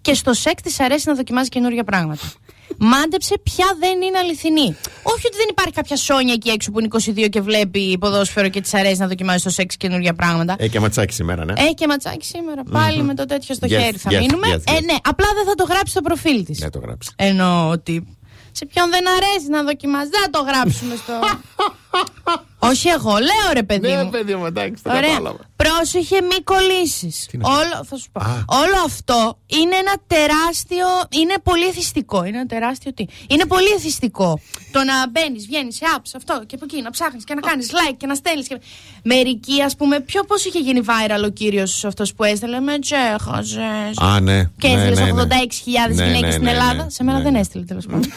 [0.00, 2.32] και στο σεξ της αρέσει να δοκιμάζει καινούργια πράγματα.
[2.78, 4.76] Μάντεψε ποια δεν είναι αληθινή.
[5.02, 6.88] Όχι ότι δεν υπάρχει κάποια Σόνια εκεί έξω που είναι
[7.24, 10.54] 22 και βλέπει ποδόσφαιρο και της αρέσει να δοκιμάζει στο σεξ καινούργια πράγματα.
[10.58, 11.52] Έχει και ματσάκι σήμερα, ναι.
[11.56, 12.62] Έχει και ματσάκι σήμερα.
[12.70, 14.46] Πάλι με το τέτοιο στο Yes, χέρι θα yes, μείνουμε.
[14.50, 14.76] yes, yes.
[14.76, 16.58] Ε, ναι, απλά δεν θα το γράψει στο προφίλ της.
[16.60, 17.10] Ναι, το γράψει.
[17.16, 18.16] Εννοώ ότι.
[18.60, 20.08] Σε ποιον δεν αρέσει να δοκιμάζει.
[20.10, 21.12] Δεν θα το γράψουμε στο.
[22.70, 24.10] Όχι εγώ, λέω ρε παιδί Ναι, μου.
[24.10, 25.08] παιδί μου, εντάξει, το Ωραία.
[25.08, 25.38] κατάλαβα.
[25.56, 27.28] Πρόσεχε, μη κολλήσεις.
[27.32, 28.20] να κάνω; Όλο, θα σου πω.
[28.46, 30.86] Όλο αυτό είναι ένα τεράστιο.
[31.10, 32.24] Είναι πολύ εθιστικό.
[32.24, 34.40] Είναι ένα τεράστιο τι; Είναι πολύ εθιστικό.
[34.72, 37.70] Το να μπαίνεις, βγαίνεις σε apps, αυτό και από εκεί, να ψάχνεις και να κάνεις
[37.70, 38.48] like και να στέλνεις.
[38.48, 38.60] Και...
[39.02, 42.60] Μερικοί, ας πούμε, πιο πώς είχε γίνει viral ο κύριος αυτός που έστελνε.
[42.60, 43.60] Με τσέχαζε.
[44.02, 44.44] Α, ναι.
[44.58, 45.22] Και ναι, έστειλε ναι, ναι.
[45.22, 46.84] 86.000 Ναι, γυναίκες ναι, στην ναι, Ελλάδα.
[46.84, 47.38] ναι, Σε μένα ναι, δεν ναι.
[47.40, 48.12] έστειλε τέλος πάντων.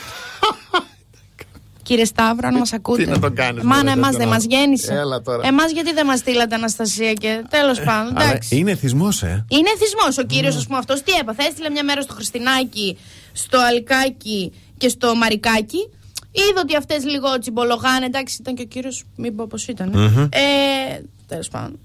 [1.83, 3.03] Κύριε Σταύρο, αν μας ακούτε.
[3.03, 4.93] Τι να τον κάνεις, Μάνα, μωρέ, εμά δεν δεν τον μας γέννησε.
[4.93, 5.47] Έλα τώρα.
[5.47, 8.17] Εμάς γιατί δεν μας στείλατε Αναστασία και τέλος πάντων.
[8.17, 8.55] Αλλά Εντάξει.
[8.57, 9.27] είναι εθισμό, ε.
[9.27, 11.43] Είναι εθισμό ο κύριος, ας πούμε, αυτός τι έπαθε.
[11.43, 12.97] Έστειλε μια μέρα στο Χριστινάκι,
[13.31, 15.89] στο Αλκάκι και στο Μαρικάκι.
[16.31, 18.05] Είδε ότι αυτές λίγο τσιμπολογάνε.
[18.05, 19.89] Εντάξει, ήταν και ο κύριος, μην πω πώ ήταν.
[19.93, 20.23] Μμμ.
[20.23, 21.79] Ε, τέλος πάντων.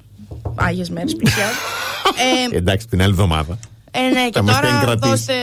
[0.54, 1.56] Άγιες μέρες πλησιάζουν.
[2.52, 3.58] ε, Εντάξει, την άλλη εβδομάδα.
[3.90, 5.09] Ε, ναι, και Θα μας την τώρα κρατήσει.
[5.10, 5.35] δώστε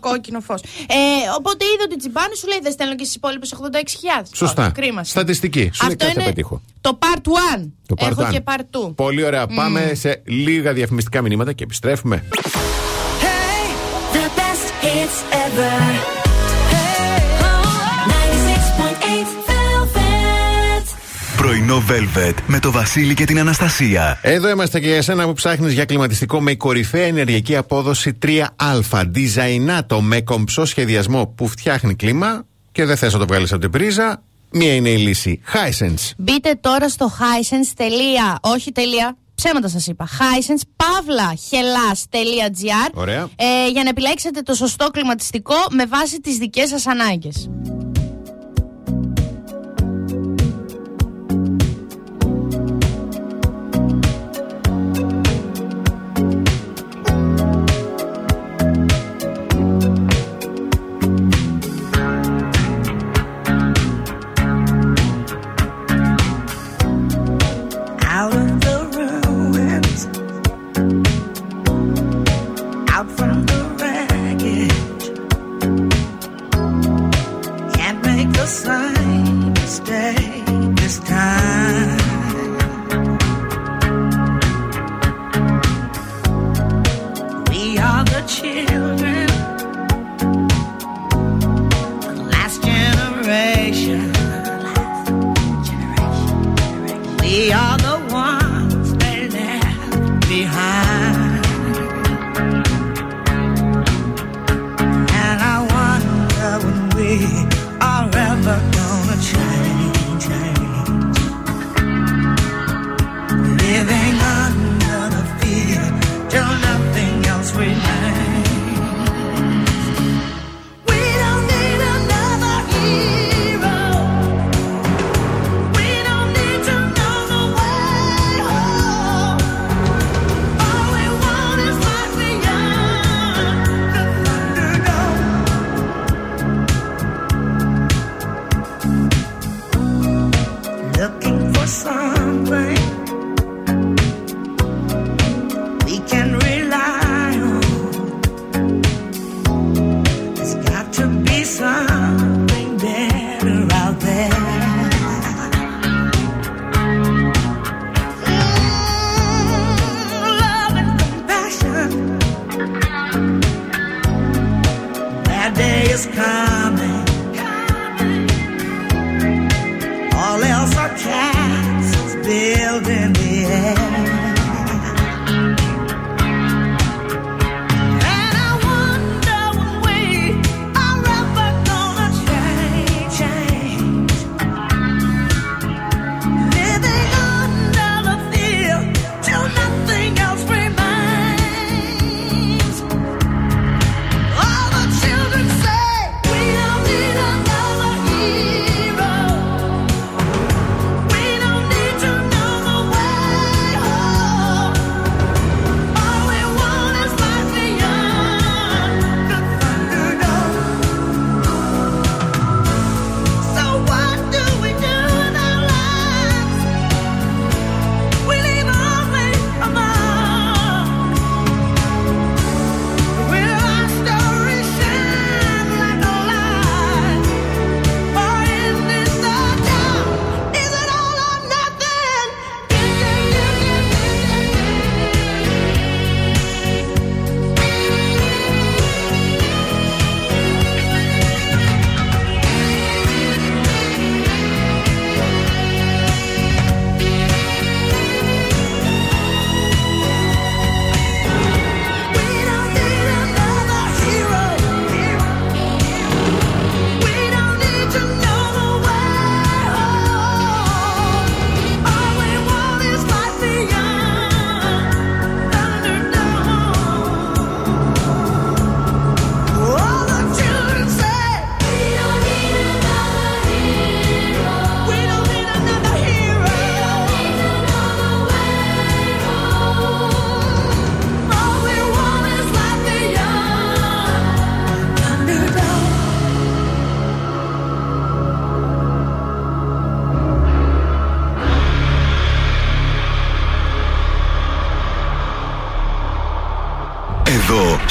[0.00, 0.60] κόκκινο φως.
[0.62, 0.96] Ε,
[1.38, 4.22] οπότε είδε ότι τσιμπάνε, σου λέει δεν στέλνω και στις υπόλοιπες 86.000.
[4.34, 4.62] Σωστά.
[4.62, 5.04] Όχι, Κρίμα.
[5.04, 5.70] Στατιστική.
[5.72, 6.60] Σου λέει Αυτό κάτι θα είναι πετύχω.
[6.80, 7.68] το part 1.
[7.86, 8.30] Το part Έχω one.
[8.32, 8.94] και part 2.
[8.94, 9.46] Πολύ ωραία.
[9.46, 12.24] Πάμε σε λίγα διαφημιστικά μηνύματα και επιστρέφουμε.
[14.12, 16.21] The best hits ever.
[21.42, 24.18] Πρωινό Velvet με το Βασίλη και την Αναστασία.
[24.22, 29.02] Εδώ είμαστε και για εσένα που ψάχνεις για κλιματιστικό με κορυφαία ενεργειακή απόδοση 3α.
[29.08, 33.70] Διζαϊνάτο με κομψό σχεδιασμό που φτιάχνει κλίμα και δεν θες να το βγάλεις από την
[33.70, 34.22] πρίζα.
[34.50, 35.40] Μία είναι η λύση.
[35.52, 36.10] Hisense.
[36.16, 37.86] Μπείτε τώρα στο hisense.
[38.40, 39.16] Όχι τελεία.
[39.34, 40.08] Ψέματα σας είπα.
[40.08, 43.28] Hisense παύλα χελά.gr Ωραία.
[43.36, 47.50] ε, για να επιλέξετε το σωστό κλιματιστικό με βάση τις δικές σας ανάγκες.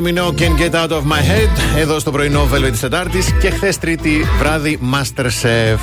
[0.00, 1.76] Kylie Minogue can get out of my head.
[1.78, 5.78] Εδώ στο πρωινό Velvet της Τετάρτης και χθες Τρίτη βράδυ Masterchef.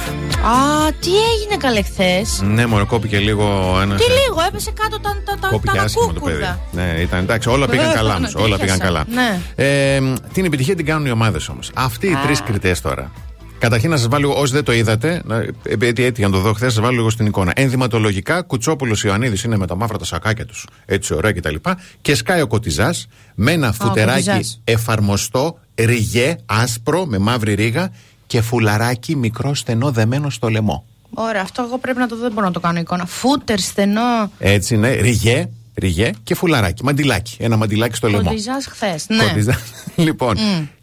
[0.45, 4.01] Α, τι έγινε καλέ χθες; Ναι, μόνο κόπηκε λίγο ένας.
[4.01, 6.35] Τι λίγο, έπεσε κάτω τα, τα, τα, Κόπηκε τα άσχημα το παιδί.
[6.43, 6.59] ανακούκουρδα.
[6.95, 8.83] Ναι, ήταν εντάξει, όλα πήγαν Ε, καλά ναι, όμως, Όλα πήγαν τύχασα.
[8.83, 9.05] καλά.
[9.13, 9.39] Ναι.
[9.55, 9.99] Ε,
[10.33, 11.71] την επιτυχία την κάνουν οι ομάδες όμως.
[11.73, 12.19] Αυτοί οι Α.
[12.25, 13.11] τρεις κριτές τώρα.
[13.59, 16.73] Καταρχήν να σας βάλω, όσοι δεν το είδατε, να- επειδή έτυχε να το δω χθες,
[16.73, 17.51] σας βάλω λίγο στην εικόνα.
[17.55, 21.55] Ενδυματολογικά, Κουτσόπουλος Ιωαννίδης είναι με τα μαύρα τα σακάκια τους, έτσι ωραία κτλ.
[21.55, 22.93] Και, και σκάει ο Κωτιζά
[23.35, 24.61] με ένα φουτεράκι Κωτιζάς.
[24.63, 27.91] εφαρμοστό, ριγέ, άσπρο, με μαύρη ρίγα
[28.27, 30.85] και φουλαράκι μικρό στενό δεμένο στο λαιμό.
[31.13, 33.05] Ωραία, αυτό εγώ πρέπει να το δω, δεν μπορώ να το κάνω εικόνα.
[33.05, 34.31] Φούτερ, στενό.
[34.39, 36.83] Έτσι είναι, ριγέ, ριγέ και φουλαράκι.
[36.83, 37.37] Μαντιλάκι.
[37.39, 38.23] Ένα μαντιλάκι στο λαιμό.
[38.23, 39.05] Κοντιζά χθες.
[39.07, 39.23] Ναι.
[39.23, 39.59] Κοντιζά.
[39.95, 40.37] λοιπόν,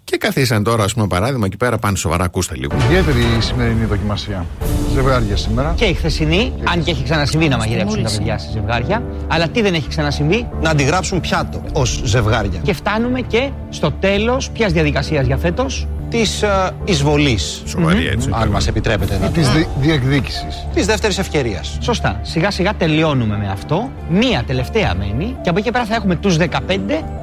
[0.04, 2.76] και καθίσαν τώρα, ας πούμε, παράδειγμα, εκεί πέρα πάνε σοβαρά, ακούστε λίγο.
[2.84, 4.46] Ιδιαίτερη η σημερινή δοκιμασία.
[4.94, 5.72] Ζευγάρια σήμερα.
[5.76, 9.02] Και η χθεσινή, αν και έχει ξανασυμβεί να μαγειρέψουν τα παιδιά σε ζευγάρια.
[9.28, 12.60] Αλλά τι δεν έχει ξανασυμβεί; Να αντιγράψουν πιάτο ως ζευγάρια.
[12.62, 16.44] Και φτάνουμε και στο τέλος ποιας διαδικασίας για φέτος; Της
[16.84, 17.62] εισβολής.
[17.66, 18.28] Σοβαρή, έτσι.
[18.32, 19.48] Αν μας επιτρέπετε να Της
[19.80, 20.66] διεκδίκησης.
[20.74, 21.78] Της δεύτερης ευκαιρίας.
[21.80, 22.20] Σωστά.
[22.22, 23.90] Σιγά σιγά τελειώνουμε με αυτό.
[24.10, 26.48] Μία τελευταία μένει και από εκεί πέρα θα έχουμε τους 15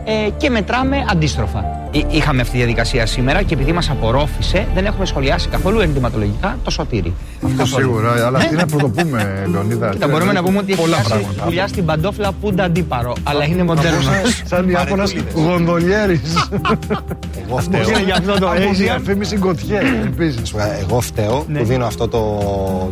[0.05, 1.80] ε, και μετράμε αντίστροφα.
[1.91, 6.57] Εί- Είχαμε αυτή τη διαδικασία σήμερα και επειδή μας απορρόφησε, δεν έχουμε σχολιάσει καθόλου ενδυματολογικά
[6.63, 7.13] το σωτήρι.
[7.45, 9.89] Αυτό σίγουρα, αλλά τι να πρωτοπούμε, Λεωνίδα.
[9.89, 11.45] Κοίτα, μπορούμε να πούμε ότι έχει πολλά φτιάξει πράγματα.
[11.45, 14.03] δουλειά στην παντόφλα πούντα αντίπαρο, αλλά είναι μοντέρνος.
[14.09, 15.03] Σαν- Σαν Ιάπωνα
[15.33, 16.47] γονδολιέρης.
[17.47, 17.81] Εγώ φταίω.
[17.89, 18.75] Είναι για αυτό το Από Asian.
[18.75, 20.37] διαφήμιση Γκοτιέ, επίση.
[20.81, 21.59] Εγώ φταίω Ναι.
[21.59, 22.39] που δίνω αυτό το,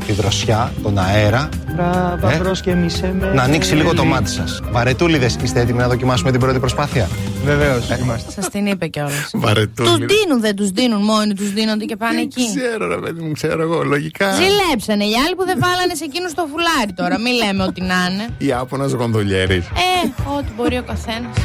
[0.07, 3.31] τη δροσιά, τον αέρα, Μπράβο, Ε; μπρος και μισέ με.
[3.35, 4.61] να ανοίξει λίγο το μάτι σας.
[4.71, 7.07] Βαρετούλιδες, είστε έτοιμοι να δοκιμάσουμε την πρώτη προσπάθεια;
[7.49, 8.31] Βεβαίως, είμαστε.
[8.31, 9.29] Σας την είπε κιόλας.
[9.33, 9.89] Βαρετούλη.
[9.89, 12.45] Τους δίνουν, δεν τους δίνουν μόνοι τους, δίνονται και πάνε εκεί.
[12.55, 14.33] Ξέρω, ρε παιδί μου, ξέρω εγώ, λογικά.
[14.33, 17.19] Ζηλέψανε οι άλλοι που δεν βάλανε σε εκείνους το φουλάρι τώρα.
[17.19, 18.27] Μην λέμε ότι να είναι.
[18.37, 19.55] Ιάπωνα γονδολιέρη.
[19.55, 21.35] Ε, ό,τι μπορεί ο καθένας.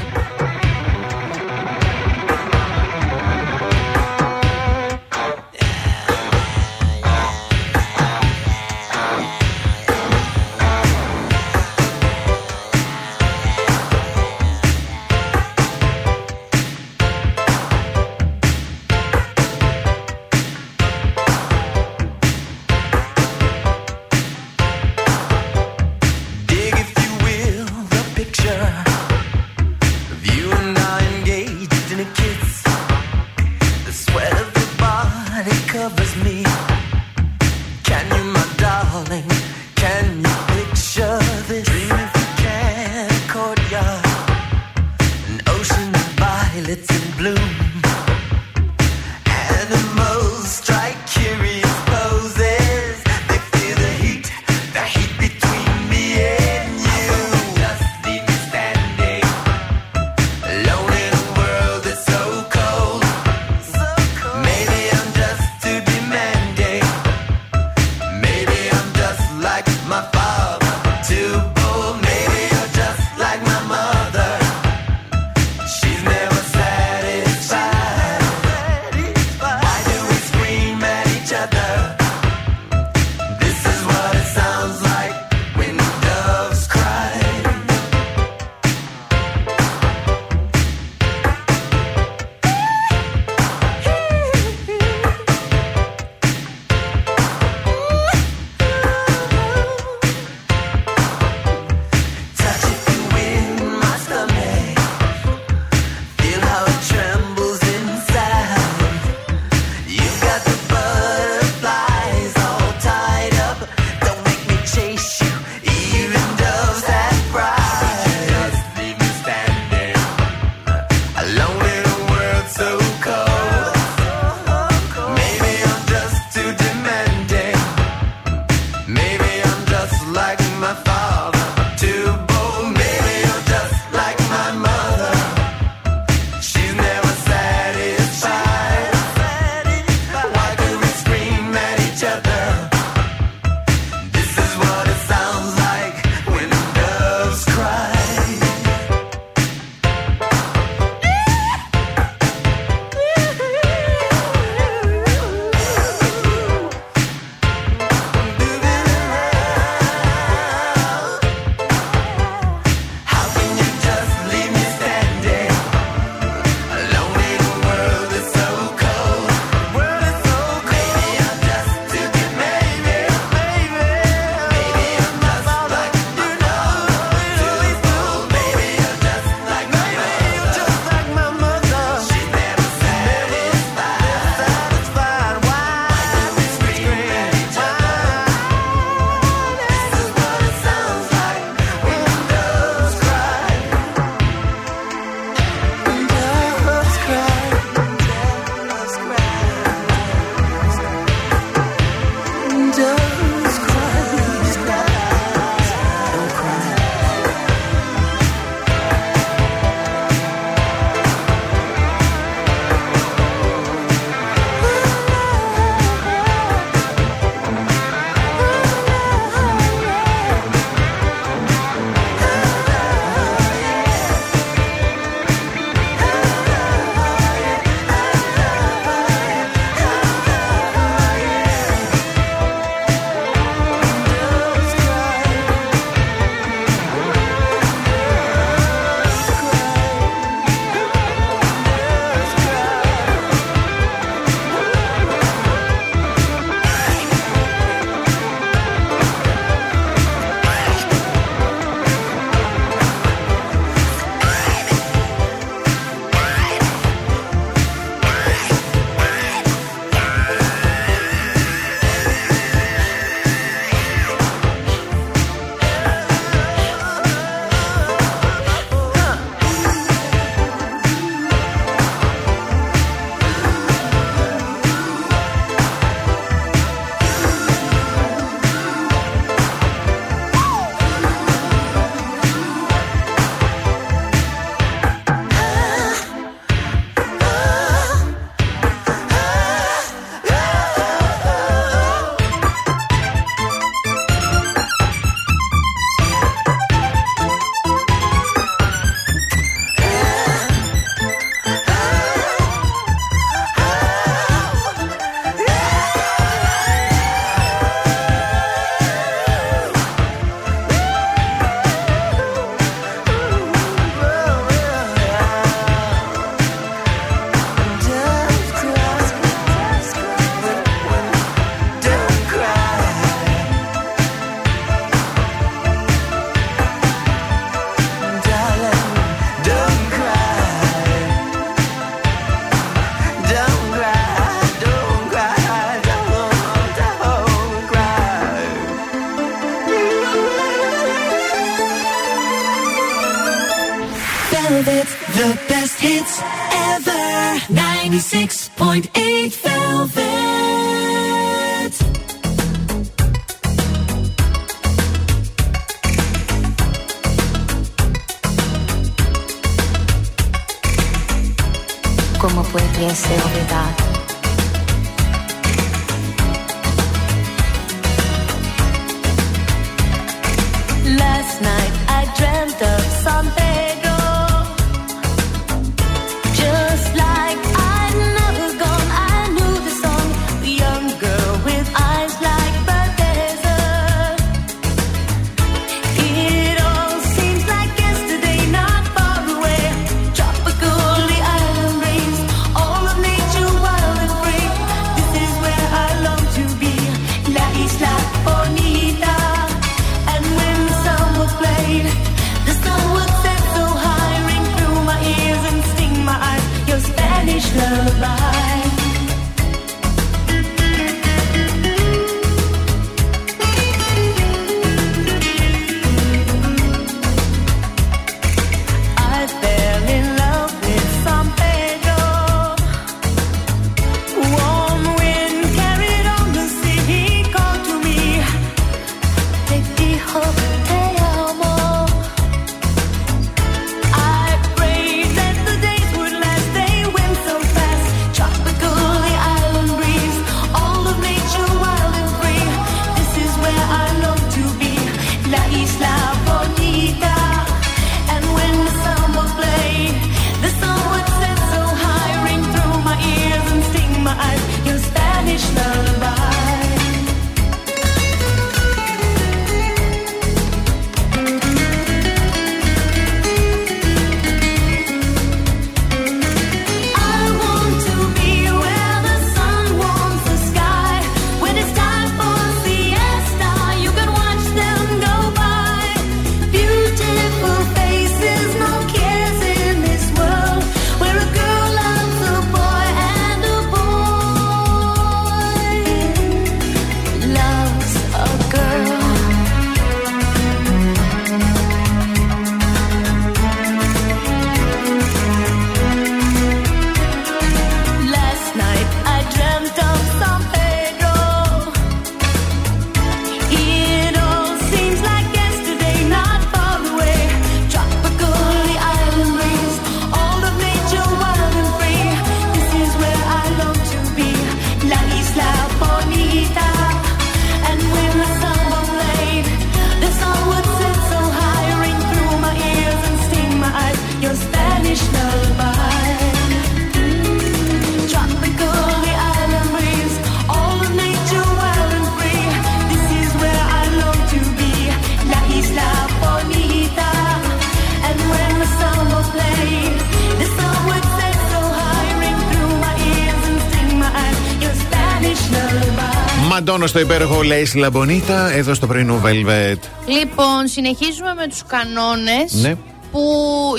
[546.94, 549.78] Στο υπέροχο Λέι Λαμπονίτα, εδώ στο πρωινό Velvet.
[550.06, 552.52] Λοιπόν, συνεχίζουμε με τους κανόνες.
[552.52, 552.74] Ναι.
[553.10, 553.20] Που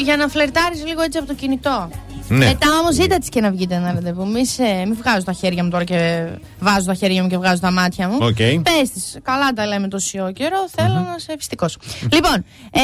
[0.04, 1.90] για να φλερτάρεις λίγο έτσι από το κινητό.
[2.28, 2.46] Ναι.
[2.46, 4.28] Μετά όμως ζήτα τη και να βγείτε ένα ραντεβού.
[4.28, 6.28] Μη, σε, μη βγάζω τα χέρια μου τώρα και
[6.60, 8.18] βάζω τα χέρια μου και βγάζω τα μάτια μου.
[8.22, 8.36] Οκ.
[8.36, 9.22] Πες τη.
[9.22, 10.70] Καλά τα λέμε τόση καιρό.
[10.76, 11.78] Θέλω να σε ευστικός.
[12.12, 12.80] Λοιπόν, ε,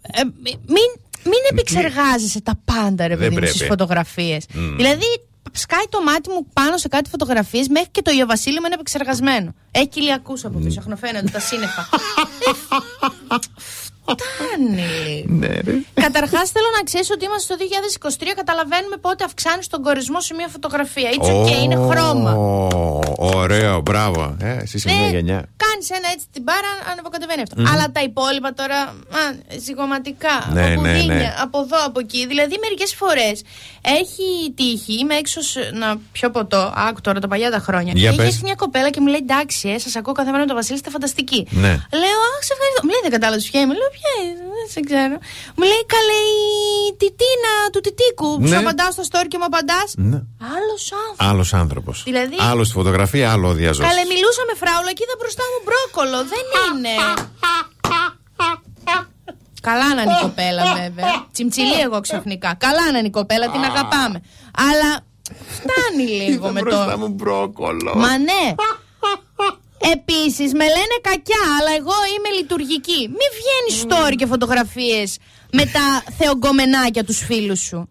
[0.00, 0.88] ε, μην,
[1.24, 3.70] μην επεξεργάζεσαι τα πάντα, ρε Δεν παιδί μου, στις πρέπει.
[3.70, 4.44] φωτογραφίες.
[4.52, 4.76] Μμ.
[4.76, 5.06] Δηλαδή,
[5.56, 9.54] σκάει το μάτι μου πάνω σε κάτι φωτογραφίες μέχρι και το Ιωβασίλειο μου είναι επεξεργασμένο.
[9.70, 11.88] Έχει κοιλιακού από πίσω, αχνοφαίνονται τα σύννεφα.
[14.14, 15.82] Φτάνει λίγο.
[15.94, 17.64] Καταρχάς, θέλω να ξέρεις ότι είμαστε στο
[18.18, 18.32] 2023.
[18.36, 21.10] Καταλαβαίνουμε πότε αυξάνει τον κορισμό σε μια φωτογραφία.
[21.10, 22.32] It's okay, είναι χρώμα.
[22.32, 24.36] Ω, Ωραίο, μπράβο.
[24.40, 25.48] Ε, εσύ είσαι μια γενιά.
[25.76, 27.54] Κάνει ένα έτσι την μπάρα, ανεβοκατεβαίνει αυτό.
[27.58, 27.66] Μμμ.
[27.72, 28.78] Αλλά τα υπόλοιπα τώρα,
[29.20, 29.22] α,
[29.64, 31.34] ζυγωματικά, Ναι, από ναι, πουδίνια, ναι.
[31.44, 32.20] από εδώ, από εκεί.
[32.26, 33.36] Δηλαδή, μερικές φορές
[34.00, 34.28] έχει
[34.60, 36.62] τύχει, είμαι έξω σ- να πιω ποτό.
[36.86, 37.92] Άκου τώρα τα παλιά τα χρόνια.
[37.96, 38.26] Για έχει πες.
[38.26, 40.76] έρθει μια κοπέλα και μου λέει: Εντάξει, ε, σας ακούω κάθε μέρα με τον Βασίλη,
[40.78, 41.40] είστε φανταστικοί.
[41.64, 41.72] Ναι.
[42.02, 42.80] Λέω, Αχ, σε ευχαριστώ.
[42.84, 43.74] Μου λέει, Δεν κατάλαβες ποια είμαι.
[43.80, 45.16] Λέω, Ποια είναι, δεν σε ξέρω.
[45.56, 46.44] Μου λέει, Καλέ η
[47.02, 48.30] τιτίνα του τιτίκου.
[48.40, 48.48] Ναι.
[48.48, 49.88] Σου απαντάω στο story και μου απαντάς.
[50.10, 50.18] Ναι.
[50.56, 51.26] Άλλος άνθρωπος.
[51.30, 51.96] Άλλος άνθρωπος.
[52.10, 53.88] Δηλαδή- Άλλος στη φωτογραφία, άλλο ο διαζώση.
[53.88, 56.18] Καλέ, μιλούσα με φράουλα και είδα μπροστά μου μπρόκολο.
[56.24, 56.44] Δεν
[56.76, 56.94] είναι.
[59.60, 61.26] Καλά να είναι η κοπέλα, βέβαια.
[61.32, 62.54] Τσιμτσιλή εγώ ξαφνικά.
[62.54, 64.22] Καλά να είναι η κοπέλα, την αγαπάμε.
[64.70, 64.90] Αλλά
[65.48, 66.64] φτάνει λίγο με το.
[66.66, 67.92] μπροστά μου μπρόκολο.
[67.96, 68.54] Μα ναι.
[69.92, 72.98] Επίσης, με λένε κακιά, αλλά εγώ είμαι λειτουργική.
[73.18, 75.18] Μην βγαίνεις story και φωτογραφίες
[75.52, 77.88] με τα θεογκομενάκια τους φίλους σου.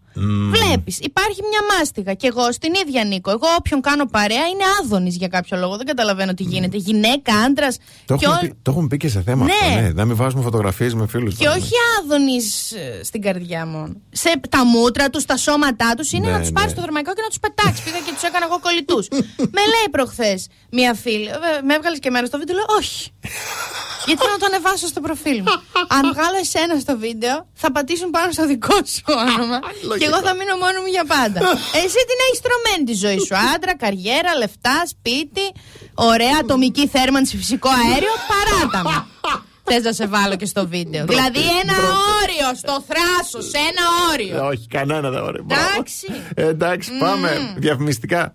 [0.50, 2.14] Βλέπεις, υπάρχει μια μάστιγα.
[2.14, 3.30] Και εγώ στην ίδια Νίκο.
[3.30, 5.76] Εγώ όποιον κάνω παρέα είναι άδωνης για κάποιο λόγο.
[5.76, 6.76] Δεν καταλαβαίνω τι γίνεται.
[6.76, 7.76] Γυναίκα, άντρας.
[8.04, 9.52] Το Και, έχουμε, ό- πει, το έχουμε πει και σε θέμα Ναι.
[9.52, 9.80] αυτό.
[9.80, 11.34] Ναι, να μην βάζουμε φωτογραφίες με φίλους.
[11.34, 12.72] και όχι άδωνης
[13.02, 13.92] στην καρδιά μόνο.
[14.10, 16.74] Σε τα μούτρα τους, τα σώματά τους είναι Ναι, να τους πάρεις ναι.
[16.74, 17.80] στο δρομαϊκό και να τους πετάξεις.
[17.84, 19.08] Πήγα και τους έκανα εγώ κολλητούς.
[19.56, 22.54] με λέει προχθές μία φίλη, «Ε, με έβγαλες και εμένα στο βίντεο.
[22.56, 23.10] Λέω όχι.
[24.06, 25.50] Γιατί να το ανεβάσω στο προφίλ μου.
[25.88, 29.58] Αν βγάλω εσένα στο βίντεο, θα πατήσουν πάνω στο δικό σου όνομα.
[29.98, 31.40] και εγώ θα μείνω μόνο μου για πάντα.
[31.84, 33.34] Εσύ την έχεις στρωμένη τη ζωή σου.
[33.54, 35.46] Άντρα, καριέρα, λεφτά, σπίτι,
[35.94, 38.14] ωραία ατομική θέρμανση, φυσικό αέριο.
[38.32, 39.06] Παράτα μου.
[39.68, 41.04] Θες να σε βάλω και στο βίντεο.
[41.04, 41.74] δηλαδή ένα
[42.22, 44.36] όριο στο θράσος, σε ένα όριο.
[44.36, 45.42] Ε, Όχι, κανένα δεν ωραία.
[45.50, 46.06] Εντάξει.
[46.34, 47.54] Ε, εντάξει, πάμε.
[47.56, 48.32] Διαφημιστικά.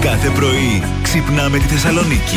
[0.00, 2.36] Κάθε πρωί ξυπνάμε τη Θεσσαλονίκη.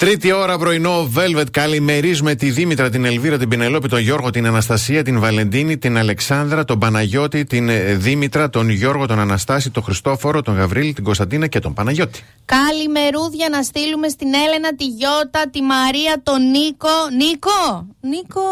[0.00, 1.50] Τρίτη ώρα πρωινό Velvet.
[1.50, 6.64] Καλημερίζουμε τη Δήμητρα, την Ελβίρα, την Πινελόπη, τον Γιώργο, την Αναστασία, την Βαλεντίνη, την Αλεξάνδρα,
[6.64, 11.46] τον Παναγιώτη, την ε, Δήμητρα, τον Γιώργο, τον Αναστάση, τον Χριστόφορο, τον Γαβρίλη, την Κωνσταντίνα
[11.46, 12.24] και τον Παναγιώτη.
[12.44, 16.94] Καλημερούδια να στείλουμε στην Έλενα, τη Γιώτα, τη Μαρία, τον Νίκο.
[17.16, 17.86] Νίκο!
[18.00, 18.42] Νίκο!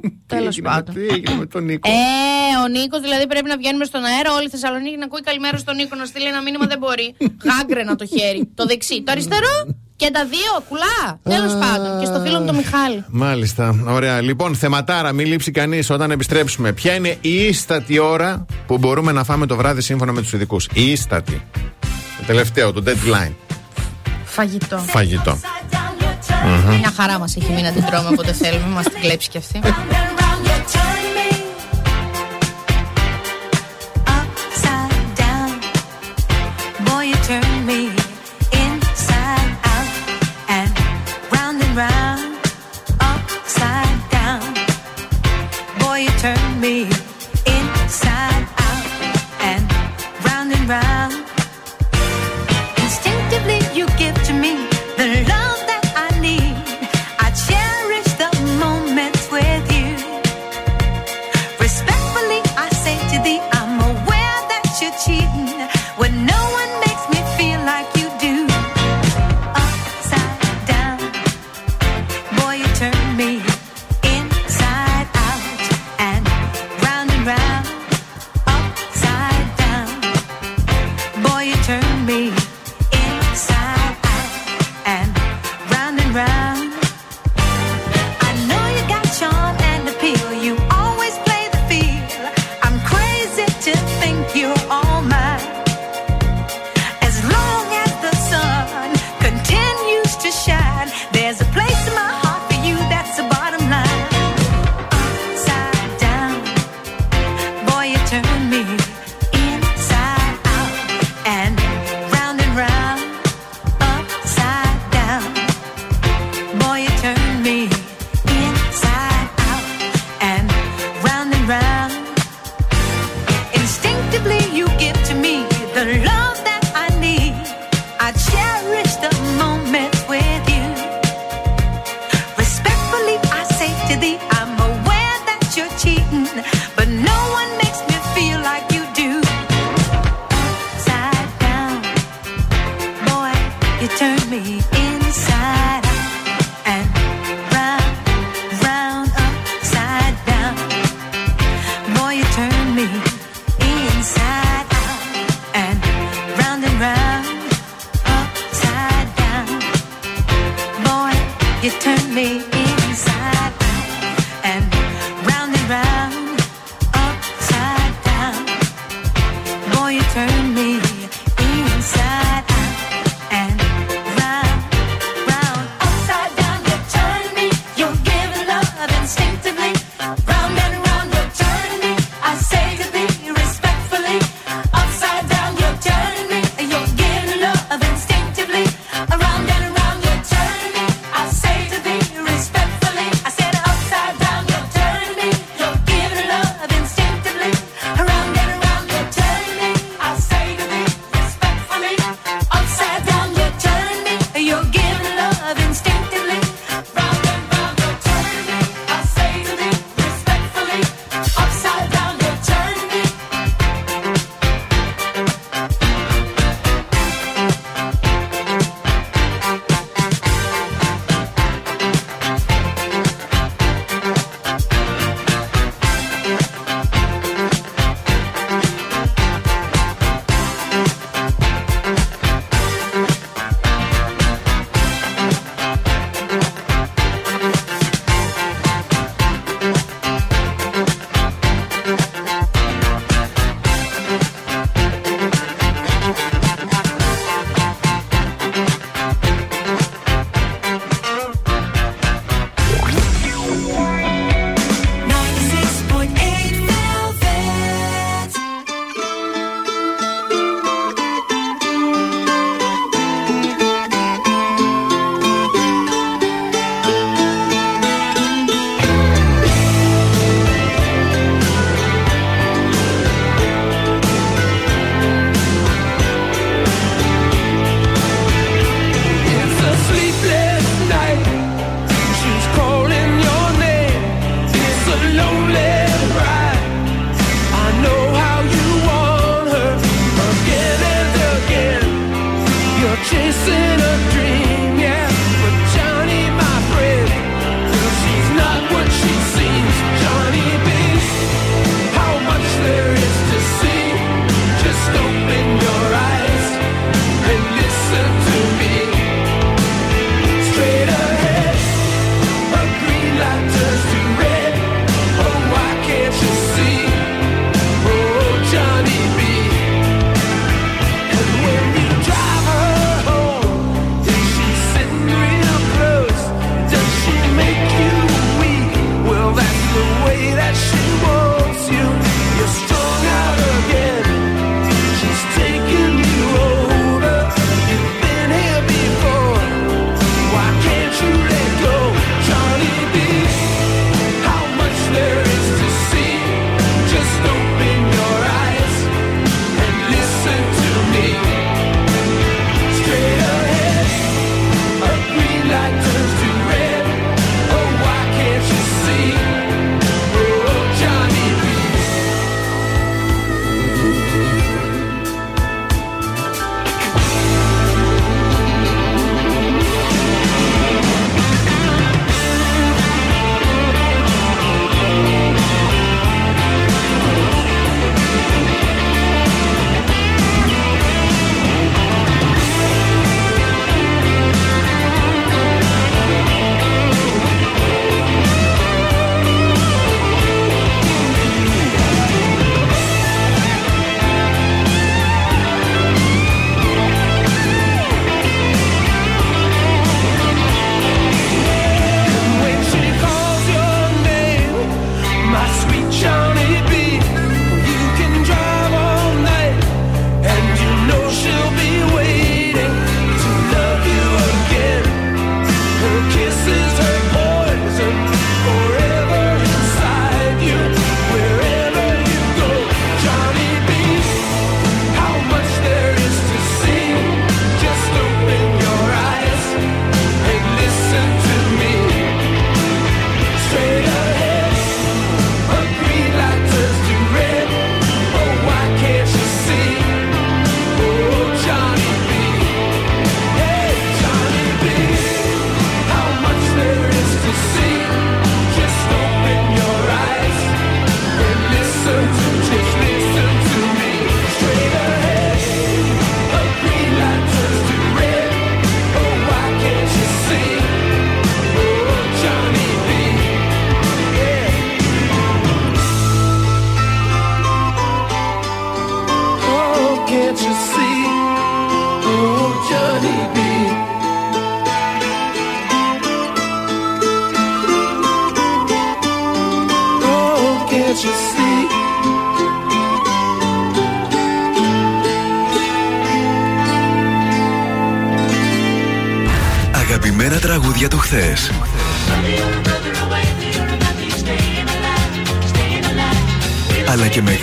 [0.34, 0.94] Τέλος πάντων.
[0.94, 1.94] Τι έγινε με τον Νίκο; Ε,
[2.64, 5.74] ο Νίκος δηλαδή πρέπει να βγαίνουμε στον αέρα, όλη η Θεσσαλονίκη να ακούει καλημέρα στον
[5.76, 7.14] Νίκο, να στείλει ένα μήνυμα δεν μπορεί.
[7.48, 8.50] Γάγκρενα το χέρι.
[8.54, 9.02] Το δεξί.
[9.02, 9.54] Το αριστερό;
[9.98, 11.20] Και τα δύο, κουλά.
[11.22, 12.00] Τέλος πάντων.
[12.00, 13.04] Και στο φίλο μου τον Μιχάλη.
[13.08, 14.20] Μάλιστα, ωραία.
[14.20, 16.72] Λοιπόν, θεματάρα, μην λείψει κανείς όταν επιστρέψουμε.
[16.72, 20.68] Ποια είναι η ίστατη ώρα που μπορούμε να φάμε το βράδυ σύμφωνα με τους ειδικούς;
[20.72, 21.42] Η ίστατη.
[22.18, 23.32] Το τελευταίο, το deadline.
[24.24, 24.78] Φαγητό.
[24.78, 25.38] Φαγητό.
[26.44, 26.76] Μμμ.
[26.76, 28.66] Μια χαρά μας έχει μείνει να την τρώμε όποτε θέλουμε.
[28.66, 29.60] Μας την κλέψει κι αυτή.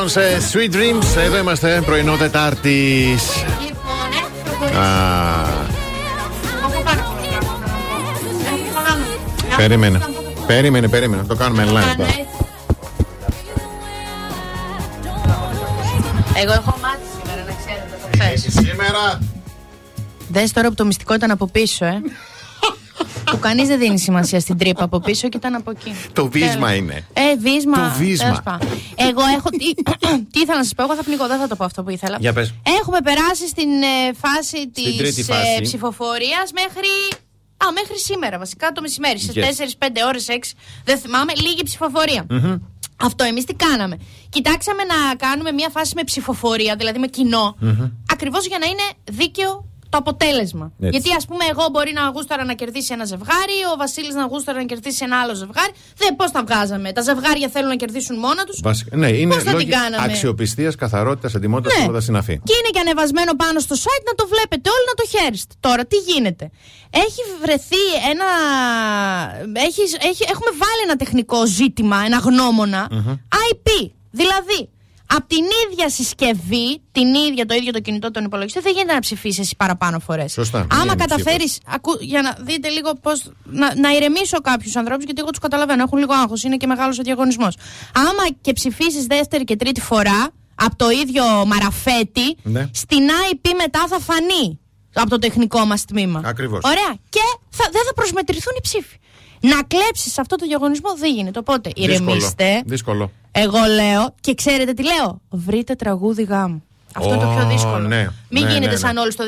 [0.00, 1.16] Love Beyoncé, Sweet Dreams.
[1.24, 3.22] Εδώ είμαστε, πρωινό Τετάρτης.
[9.56, 10.00] Περίμενε.
[10.46, 11.22] Περίμενε, περίμενε.
[11.22, 12.14] Το κάνουμε live τώρα.
[16.34, 17.98] Εγώ έχω μάθει σήμερα, να ξέρετε.
[18.02, 18.52] το χθες.
[18.52, 19.18] Σήμερα.
[20.28, 22.00] Δες τώρα που το μυστικό ήταν από πίσω, ε.
[23.24, 25.94] που κανείς δεν δίνει σημασία στην τρύπα από πίσω και ήταν από εκεί.
[26.12, 26.76] Το βίσμα Τέλος.
[26.76, 27.04] είναι.
[27.12, 27.76] Ε, βίσμα.
[27.76, 28.42] Το βίσμα.
[29.12, 29.30] Τέλος πάντων.
[29.30, 29.48] Εγώ έχω.
[29.50, 29.74] Τι,
[30.32, 32.16] τι ήθελα να σας πω, εγώ θα πνιγώ, δεν θα το πω αυτό που ήθελα.
[32.20, 32.54] Για πες.
[32.80, 35.54] Έχουμε περάσει στην ε, φάση της τρίτη φάση.
[35.58, 36.88] ε, ψηφοφορίας μέχρι.
[37.64, 39.18] Α, μέχρι σήμερα βασικά το μεσημέρι.
[39.18, 39.38] Σε Yes.
[39.38, 40.52] 4-5 ώρες, 6.
[40.84, 42.26] Δεν θυμάμαι, λίγη ψηφοφορία.
[43.02, 43.96] Αυτό εμείς τι κάναμε.
[44.28, 47.56] Κοιτάξαμε να κάνουμε μια φάση με ψηφοφορία, δηλαδή με κοινό,
[48.12, 50.66] ακριβώς για να είναι δίκαιο το αποτέλεσμα.
[50.80, 50.90] Έτσι.
[50.96, 54.58] Γιατί, ας πούμε, εγώ μπορεί να γούσταρα να κερδίσει ένα ζευγάρι, ο Βασίλης να γούσταρα
[54.58, 55.72] να κερδίσει ένα άλλο ζευγάρι.
[55.96, 56.92] Δεν πώς τα βγάζαμε.
[56.92, 58.60] Τα ζευγάρια θέλουν να κερδίσουν μόνα τους.
[58.62, 61.82] Βασικά, ναι, είναι Πώς θα την λόγια κάναμε; αξιοπιστίας, καθαρότητας, ετοιμότητας Ναι.
[61.84, 61.88] ναι.
[61.90, 62.40] όλα συναφή.
[62.44, 65.54] Και είναι και ανεβασμένο πάνω στο site να το βλέπετε όλοι να το χαίρεστε.
[65.60, 66.50] Τώρα τι γίνεται;
[66.90, 68.28] Έχει βρεθεί ένα.
[69.66, 72.88] Έχεις, έχει, έχουμε βάλει ένα τεχνικό ζήτημα, ένα γνώμονα,
[73.50, 73.90] IP.
[74.10, 74.68] Δηλαδή,
[75.16, 79.00] Από την ίδια συσκευή, την ίδια, το ίδιο το κινητό, τον υπολογιστή, δεν γίνεται να
[79.00, 80.32] ψηφίσεις εσύ παραπάνω φορές.
[80.32, 80.58] Σωστά.
[80.58, 81.58] Άμα Βγαίνει καταφέρεις.
[82.00, 83.30] Για να δείτε λίγο πώς.
[83.44, 85.82] Να, να ηρεμήσω κάποιους ανθρώπους, γιατί εγώ τους καταλαβαίνω.
[85.82, 87.56] Έχουν λίγο άγχος, είναι και μεγάλος ο διαγωνισμός.
[87.94, 92.68] Άμα και ψηφίσεις δεύτερη και τρίτη φορά από το ίδιο μαραφέτη, Ναι.
[92.72, 94.58] στην IP μετά θα φανεί
[94.94, 96.22] από το τεχνικό μας τμήμα.
[96.24, 96.60] Ακριβώς.
[96.64, 96.94] Ωραία.
[97.08, 97.20] Και
[97.50, 98.96] θα, δεν θα προσμετρηθούν οι ψήφοι.
[99.40, 101.38] Να κλέψεις αυτό το διαγωνισμό δεν γίνεται.
[101.38, 102.62] Οπότε ηρεμήστε.
[102.66, 103.10] Δύσκολο.
[103.32, 105.20] Εγώ λέω και ξέρετε τι λέω.
[105.30, 106.62] Βρείτε τραγούδι γάμου.
[106.94, 107.88] Αυτό είναι το πιο Ω, δύσκολο.
[107.88, 108.06] ναι.
[108.28, 108.78] Μην Ναι, γίνετε ναι, ναι.
[108.78, 109.24] σαν όλοι το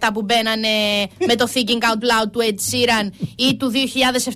[0.00, 0.68] 2017 που μπαίνανε
[1.26, 3.72] με το Thinking Out Loud του Ed Sheeran ή του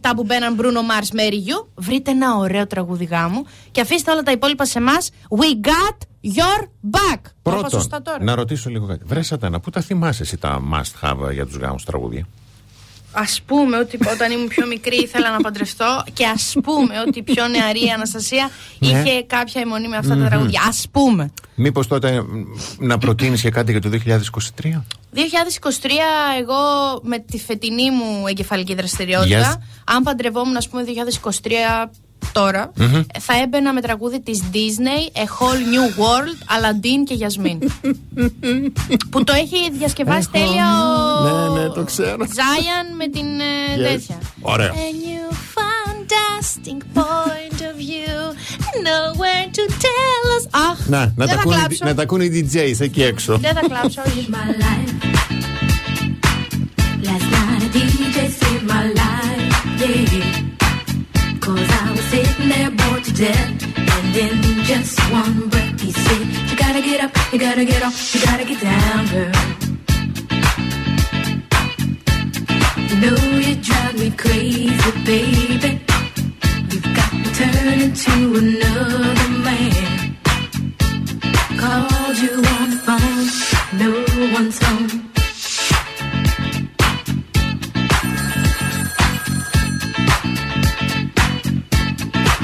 [0.01, 1.66] 2007 που μπαίναν Bruno Mars Mary You.
[1.74, 5.10] Βρείτε ένα ωραίο τραγούδι γάμου και αφήστε όλα τα υπόλοιπα σε εμάς.
[5.28, 5.97] We got
[6.36, 7.20] your back.
[7.22, 8.22] Το είπα Πρώτον, σωστά τώρα.
[8.24, 9.05] να ρωτήσω λίγο κάτι.
[9.06, 12.26] Βρε Σατάνα, πού τα θυμάσαι εσύ τα must have για τους γάμους τραγούδια;
[13.12, 17.23] Α πούμε ότι όταν ήμουν πιο μικρή ήθελα να παντρευτώ και ας πούμε ότι η
[17.23, 18.89] πιο νεαρή η Αναστασία Ναι.
[18.89, 20.27] είχε κάποια αιμονή με αυτά τα Μμμ.
[20.27, 20.61] τραγούδια.
[20.62, 21.31] Α πούμε.
[21.55, 22.27] Μήπως τότε μ,
[22.78, 24.85] να προτείνεις και κάτι για το 2023.
[25.15, 25.19] 2023
[26.41, 26.57] εγώ
[27.03, 29.62] με τη φετινή μου εγκεφαλική δραστηριότητα Yes.
[29.85, 31.91] αν παντρευόμουν ας πούμε 2023
[32.32, 32.94] τώρα Μμμ.
[32.94, 37.59] ε, θα έμπαινα με τραγούδι της Disney A Whole New World Aladdin και Yasmin
[39.10, 42.16] που το έχει διασκευάσει Έχω- τέλεια ο Ναι, ναι, το ξέρω.
[42.34, 43.82] Ζάιαν με την ε, Yes.
[43.92, 44.72] τέτοια Ωραίο.
[44.72, 48.18] A new fantastic point of view
[48.88, 51.84] Nowhere to tell us Αχ, Να, να δεν τα, θα ακούνε, κλάψω.
[51.84, 53.36] να τα ακούνε οι DJs εκεί έξω.
[53.38, 54.28] Δεν θα κλάψω όχι.
[57.06, 60.48] Last night a DJ saved my life, yeah.
[61.44, 61.80] Cause I was
[62.11, 63.51] sitting there bored to death.
[64.01, 67.97] And in just one breath he said, You gotta get up, you gotta get off,
[68.15, 69.32] you gotta get down, girl.
[72.89, 75.70] You know you drive me crazy, baby.
[76.70, 80.16] You've got me turning to another man.
[81.62, 83.27] Called you on the phone,
[83.82, 83.91] no
[84.35, 85.10] one's home.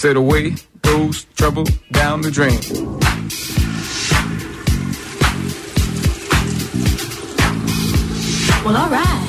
[0.00, 2.58] said away goes trouble down the drain.
[8.64, 9.26] Well, all right.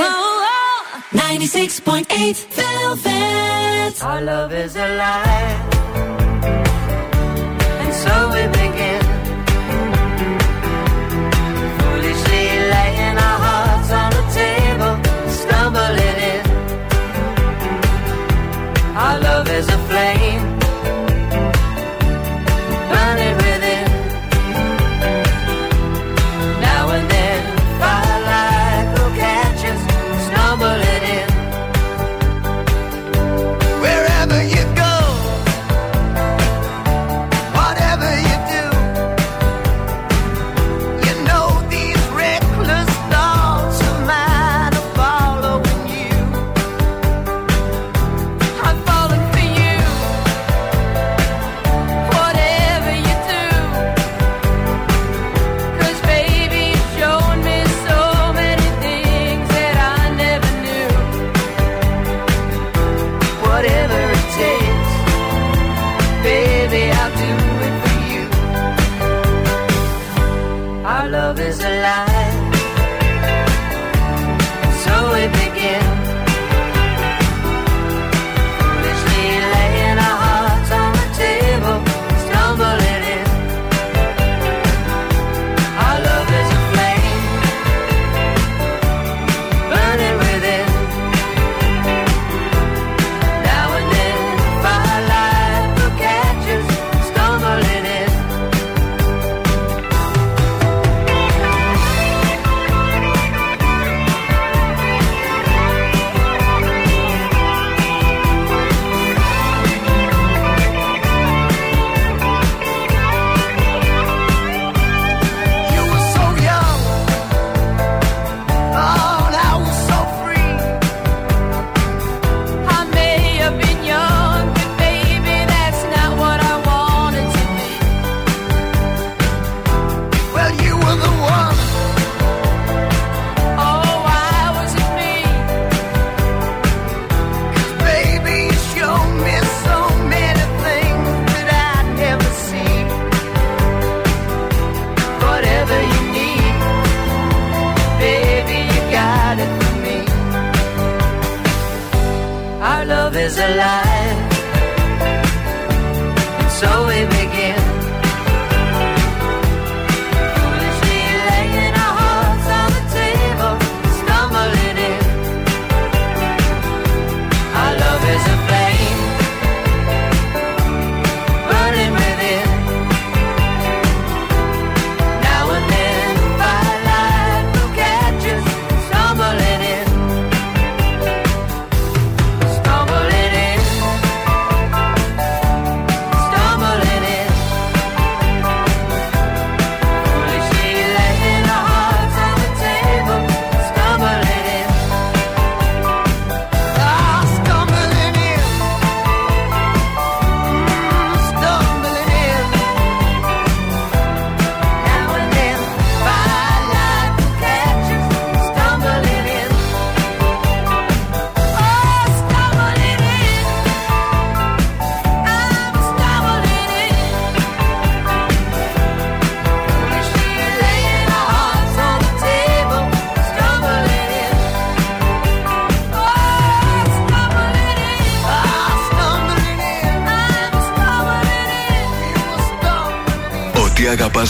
[0.00, 1.46] Oh, oh.
[1.46, 4.02] Six point eight Velvet.
[4.02, 6.25] Our love is alive.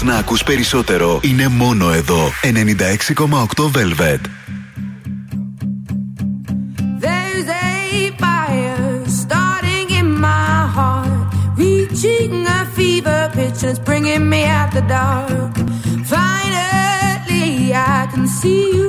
[0.02, 4.20] μας να ακούς περισσότερο είναι μόνο εδώ 96,8 Velvet
[7.04, 11.26] There's a fire starting in my heart
[11.62, 15.52] Reaching a fever pitch and bringing me out the dark
[16.14, 18.85] Finally I can see you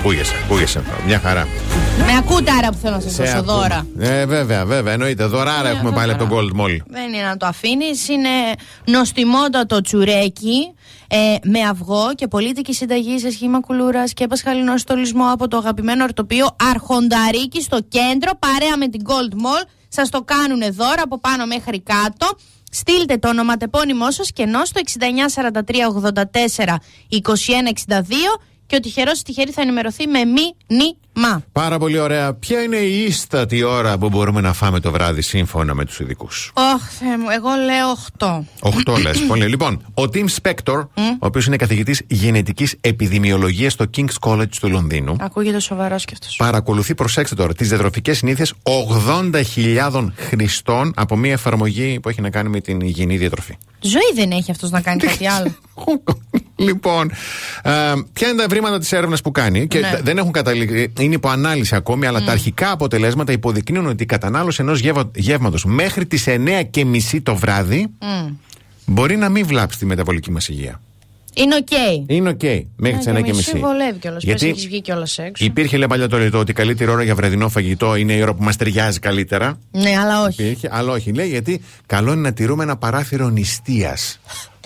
[0.00, 1.06] Ακούγεσαι, ακούγεσαι, ακούγεσαι, ακούγεσαι.
[1.06, 1.48] Μια χαρά.
[2.06, 3.54] Με ακούτε άρα που θέλω να σας δώσω ακούω.
[3.54, 3.86] δώρα.
[3.98, 4.92] Ε, βέβαια, βέβαια.
[4.92, 5.24] Εννοείται.
[5.24, 6.76] Δωράρα Ε, έχουμε πάλι από τον Gold Mall.
[6.86, 8.08] Δεν είναι να το αφήνεις.
[8.08, 8.28] Είναι
[8.84, 10.74] νοστιμότατο τσουρέκι
[11.08, 16.04] ε, με αυγό και πολίτικη συνταγή σε σχήμα κουλούρας και πασχαλινό στολισμό από το αγαπημένο
[16.04, 19.66] ορτοπείο Αρχονταρίκη στο κέντρο, παρέα με την Gold Mall.
[19.88, 22.36] Σας το κάνουν δώρα από πάνω μέχρι κάτω.
[22.70, 26.74] Στείλτε το ονοματεπώνυμό σας και ενώ στο 694384
[27.08, 27.20] 2162
[28.70, 31.42] και ο τυχερός ή τυχερή θα ενημερωθεί με μήνυμα.
[31.52, 32.34] Πάρα πολύ ωραία.
[32.34, 36.52] Ποια είναι η ίστατη ώρα που μπορούμε να φάμε το βράδυ σύμφωνα με τους ειδικούς;
[36.54, 38.94] Ωχ, Θεέ μου, εγώ λέω 8.
[38.94, 39.18] 8 λες.
[39.28, 39.46] Πολύ.
[39.46, 45.16] Λοιπόν, ο Tim Spector, ο οποίος είναι καθηγητής γενετικής επιδημιολογίας στο King's College του Λονδίνου,
[45.20, 46.36] Ακούγεται σοβαρός και αυτός.
[46.36, 52.48] παρακολουθεί, προσέξτε τώρα, τις διατροφικές συνήθειες 80.000 χρηστών από μια εφαρμογή που έχει να κάνει
[52.48, 53.56] με την υγιεινή διατροφή.
[53.80, 55.54] Ζωή δεν έχει αυτός να κάνει κάτι άλλο.
[56.60, 57.10] Λοιπόν,
[57.62, 57.70] ε,
[58.12, 60.00] ποια είναι τα ευρήματα της έρευνας που κάνει και Ναι.
[60.02, 64.62] δεν έχουν καταλήξει, είναι υπό ανάλυση ακόμη, αλλά τα αρχικά αποτελέσματα υποδεικνύουν ότι η κατανάλωση
[64.62, 64.80] ενός
[65.14, 68.32] γεύματος μέχρι τις 9.30 το βράδυ Μμ.
[68.86, 70.80] μπορεί να μην βλάψει τη μεταβολική μας υγεία.
[71.34, 71.68] Είναι οκ.
[72.06, 72.40] Είναι οκ
[72.76, 73.42] μέχρι τις 9.30.
[73.42, 74.22] Σε βολεύει κιόλας.
[74.22, 75.44] Γιατί Γιατί έχεις βγει κιόλας έξω.
[75.44, 78.34] υπήρχε λέει παλιά το ρητό ότι η καλύτερη ώρα για βραδινό φαγητό είναι η ώρα
[78.34, 79.58] που μας ταιριάζει καλύτερα.
[79.70, 80.42] Ναι, αλλά όχι.
[80.42, 81.12] Υπήρχε, αλλά όχι.
[81.12, 84.20] Λέει γιατί καλό είναι να τηρούμε ένα παράθυρο νηστείας.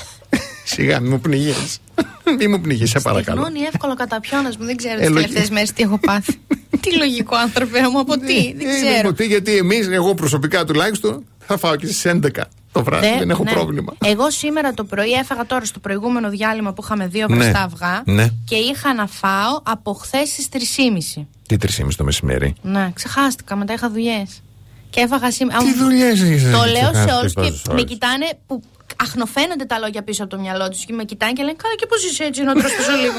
[0.64, 1.78] Σιγά, μην μου πνιγείς.
[2.38, 3.40] Μην μου πνιγείς, σε παρακαλώ.
[3.42, 4.64] Στεγνώνει εύκολο κατά πιόνα μου.
[4.64, 6.40] Δεν ξέρω Ε, τις λογι- τελευταίες μέρες τι έχω πάθει.
[6.82, 8.52] τι λογικό άνθρωπε μου, από τι.
[8.56, 9.08] Δεν Ε, ξέρω.
[9.08, 12.28] από τι, γιατί εμείς, εγώ προσωπικά τουλάχιστον, θα φάω και στις 11
[12.72, 13.06] το βράδυ.
[13.08, 13.50] Δε- δεν έχω ναι.
[13.52, 13.92] πρόβλημα.
[14.04, 17.34] Εγώ σήμερα το πρωί έφαγα τώρα στο προηγούμενο διάλειμμα που είχαμε δύο Ναι.
[17.36, 18.28] βραστά αυγά Ναι.
[18.44, 21.26] και είχα να φάω από χθες στις 3.30.
[21.48, 24.42] Τι 3,5 το μεσημέρι; Ναι, ξεχάστηκα, μετά είχα δουλειές.
[24.90, 25.58] Και έφαγα σήμερα.
[25.58, 27.84] Τι Α, δουλειές έχεις, Το ε, λέω σε ξεχάστηκες όλους και τόσες με ώρες.
[27.84, 28.62] κοιτάνε που
[29.04, 31.86] αχνοφαίνονται τα λόγια πίσω από το μυαλό τους και με κοιτάνε και λένε Καλά, και
[31.86, 33.14] πώς είσαι έτσι να τρως τόσο λίγο.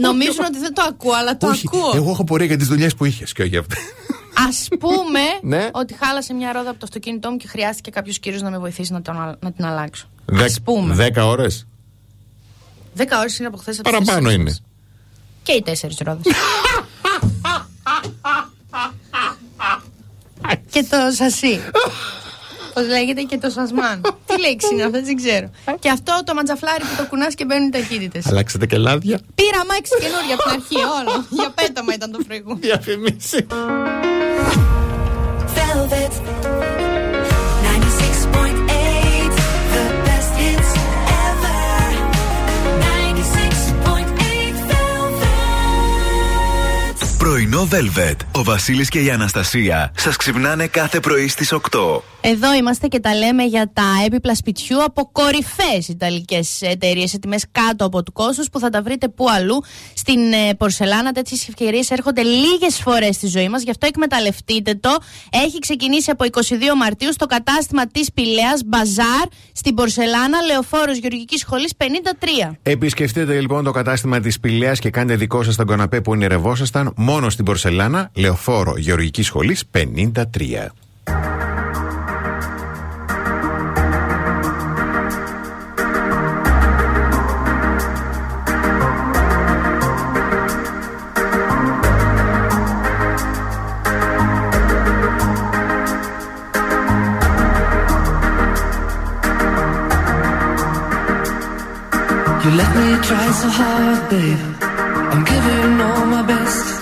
[0.00, 1.90] Νομίζουν ότι δεν το ακούω, αλλά το Όχι, ακούω.
[1.94, 3.74] εγώ έχω πορεία για τις δουλειές που είχες και όχι για αυτά.
[4.34, 5.20] Α πούμε
[5.56, 5.68] Ναι.
[5.72, 8.92] ότι χάλασε μια ρόδα από το αυτοκίνητό μου και χρειάστηκε κάποιος κύριος να με βοηθήσει
[8.92, 10.06] να, τον, α- να την αλλάξω.
[10.24, 10.94] Δεκ- πούμε.
[10.94, 11.66] Δέκα ώρες;
[12.94, 13.80] Δέκα ώρες είναι από χθες.
[13.82, 14.56] Παραπάνω είναι.
[15.42, 16.32] Και οι τέσσερις ρόδες.
[20.70, 21.60] και το σασί.
[22.78, 24.00] Πώ λέγεται και το σασμάν.
[24.26, 25.50] Τι λέξη είναι αυτό, δεν ξέρω.
[25.78, 28.26] και αυτό το ματζαφλάρι που το κουνάς και μπαίνουν οι ταχύτητες.
[28.26, 29.20] Αλλάξατε και λάδια.
[29.34, 31.24] Πήρα μάξι καινούργια από την αρχή, όλο.
[31.30, 32.60] Για πέταμα ήταν το προηγούμενο.
[32.66, 33.46] Διαφημίσει.
[47.50, 48.16] Πρωινό Velvet.
[48.32, 51.58] Ο Βασίλης και η Αναστασία σας ξυπνάνε κάθε πρωί στις 8.
[52.20, 57.44] Εδώ είμαστε και τα λέμε για τα έπιπλα σπιτιού από κορυφαίες Ιταλικές εταιρείες σε τιμές
[57.52, 59.62] κάτω από του κόστους που θα τα βρείτε πού αλλού.
[59.94, 64.96] Στην ε, πορσελάνα τέτοιες ευκαιρίες έρχονται λίγες φορές στη ζωή μας, γι' αυτό εκμεταλλευτείτε το.
[65.30, 66.40] Έχει ξεκινήσει από 22
[66.76, 71.84] Μαρτίου στο κατάστημα της Πηλέα Μπαζάρ στην πορσελάνα Λεωφόρος Γεωργικής Σχολής 53.
[72.62, 77.30] Επισκεφτείτε λοιπόν το κατάστημα της Πηλέα και κάντε δικό σας τον καναπέ που ονειρευόσασταν μόνο
[77.38, 80.22] στην Πορσελάνα, Λεωφόρο Γεωργική Σχολή 53.
[102.42, 104.44] You let me try so hard, babe.
[105.12, 106.77] I'm giving all my best.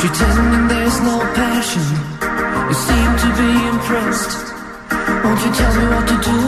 [0.00, 1.84] Pretending there's no passion?
[2.68, 4.32] You seem to be impressed.
[5.22, 6.38] Won't you tell me what to do?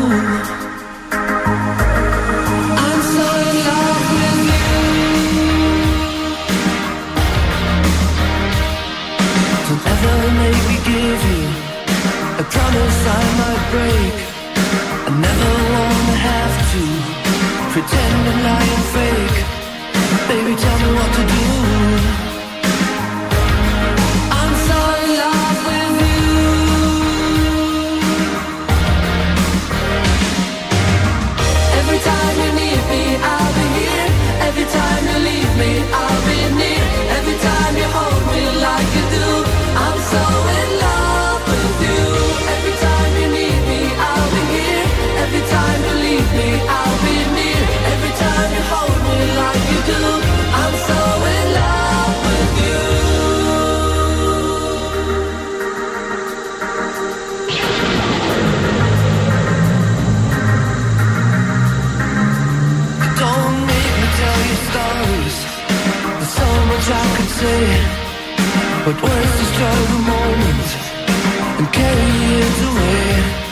[2.80, 4.72] I'm so in love with you.
[9.68, 11.44] Don't ever make me give you
[12.40, 14.16] A promise I might break.
[15.08, 16.82] I never wanna have to
[17.72, 19.38] Pretend and lie and fake.
[20.28, 21.51] Baby tell me what to do.
[67.42, 67.64] say
[68.84, 70.68] But where's the struggle moment?
[71.58, 72.10] And carry
[72.46, 73.51] it away.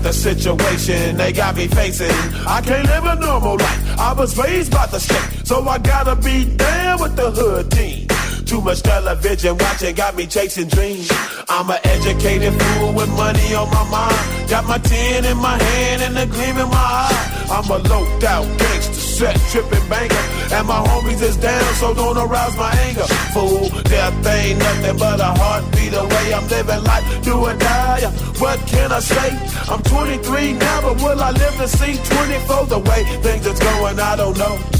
[0.00, 2.10] at the situation they got me facing.
[2.46, 3.98] I can't live a normal life.
[3.98, 8.06] I was raised by the state, so I gotta be down with the hood team.
[8.46, 11.08] Too much television watching got me chasing dreams.
[11.48, 14.50] I'm an educated fool with money on my mind.
[14.50, 17.46] Got my tin in my hand and a gleam in my eye.
[17.50, 20.24] I'm a loped out gangster, set tripping banker.
[20.54, 23.08] And my homies is down, so don't arouse my anger.
[23.34, 26.34] Fool, death ain't nothing but a heartbeat away.
[26.34, 28.02] I'm living life, do or die.
[28.38, 29.30] What can I say?
[29.70, 32.66] I'm 23 now, but will I live to see 24?
[32.66, 34.79] The way things is going, I don't know.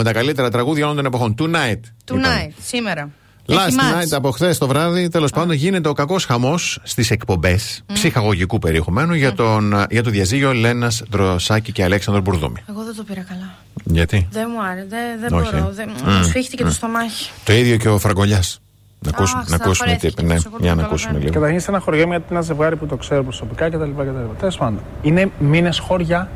[0.00, 0.04] Έχουμε, αρέσουν.
[0.04, 1.34] έχουμε τα καλύτερα τραγούδια όλων των εποχών.
[1.38, 2.12] Tonight.
[2.14, 3.10] Tonight, σήμερα.
[3.50, 4.12] Last Έχει μάτς.
[4.12, 9.14] night από χθες το βράδυ, τέλος πάντων, γίνεται ο κακός χαμός στις εκπομπές ψυχαγωγικού περιεχομένου
[9.14, 12.62] για, τον, για το διαζύγιο Λένας Δροσάκη και Αλέξανδρο Μπουρδούμη.
[12.68, 13.54] Εγώ δεν το πήρα καλά.
[13.84, 14.86] Γιατί; Δεν μου άρεσε.
[14.88, 15.50] Δεν, δεν Όχι.
[15.54, 15.70] μπορώ.
[15.72, 15.88] Δεν...
[16.04, 16.10] Μμ.
[16.12, 16.72] Μου σφίχτηκε το Μμ.
[16.72, 17.30] στομάχι.
[17.44, 18.60] Το ίδιο και ο Φραγκολιάς.
[19.00, 20.10] Να ακούσουμε, Αχ, να ακούσουμε τι είπε.
[20.10, 21.32] στεναχωρέθηκε Ναι, αυτός, εγώ για το να ακούσουμε λίγο.
[21.32, 23.90] Καταρχήν στεναχωριέμαι γιατί είναι ένα ζευγάρι που το ξέρω προσωπικά κτλ.
[24.38, 24.80] Τέλος πάντων.
[25.02, 26.30] Είναι μήνες χώρια.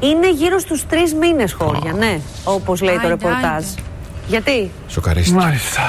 [0.00, 3.64] Είναι γύρω στους τρεις μήνες χώρια, ναι, όπως λέει το Άιντε, ρεπορτάζ.
[4.34, 4.50] Άιντε.
[4.50, 5.36] Γιατί, Σοκαρίστηκε.
[5.40, 5.80] Μάλιστα.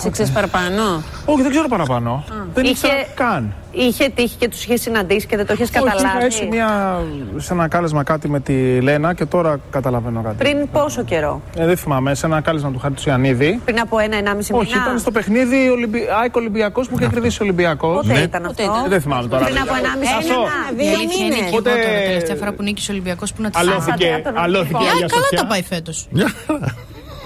[0.00, 2.24] σε ξέρεις παραπάνω; Όχι, δεν ξέρω παραπάνω.
[2.54, 3.54] Δεν Είχε- ήξερα καν.
[3.78, 7.00] Είχε τύχει και τους είχε συναντήσει και δεν το είχες Όχι, καταλάβει; είχα έτσι μια,
[7.36, 10.36] σε ένα κάλεσμα κάτι με τη Λένα και τώρα καταλαβαίνω κάτι.
[10.36, 13.60] Πριν πόσο καιρό, Ε, δεν θυμάμαι, σε ένα κάλεσμα του Χάρη του Ιαννίδη.
[13.64, 14.64] πριν από ένα-ενάμιση μήνα.
[14.64, 16.00] Όχι, ήταν στο παιχνίδι Ολυμπι...
[16.20, 18.06] ΑΕΚ Ολυμπιακό που είχε κερδίσει ο Ολυμπιακός.
[18.06, 19.44] Πότε ήταν αυτό; Ε, Δεν θυμάμαι τώρα.
[19.44, 20.34] Πριν από ενάμιση Αυτό.
[20.38, 21.48] μήνα, Η δύο αλήθεια είναι και μήνες.
[21.48, 24.22] εγώ Οπότε- τώρα, τελευταία φορά που νίκησε ο Ολυμπιακός που να τη Αλώθηκε, Χάσατε από
[24.24, 24.98] τον αλώθηκε Ολυμπιακό.
[24.98, 25.76] η Ε, καλά Αγία τα πάει Σοφιά.
[25.76, 25.92] φέτο.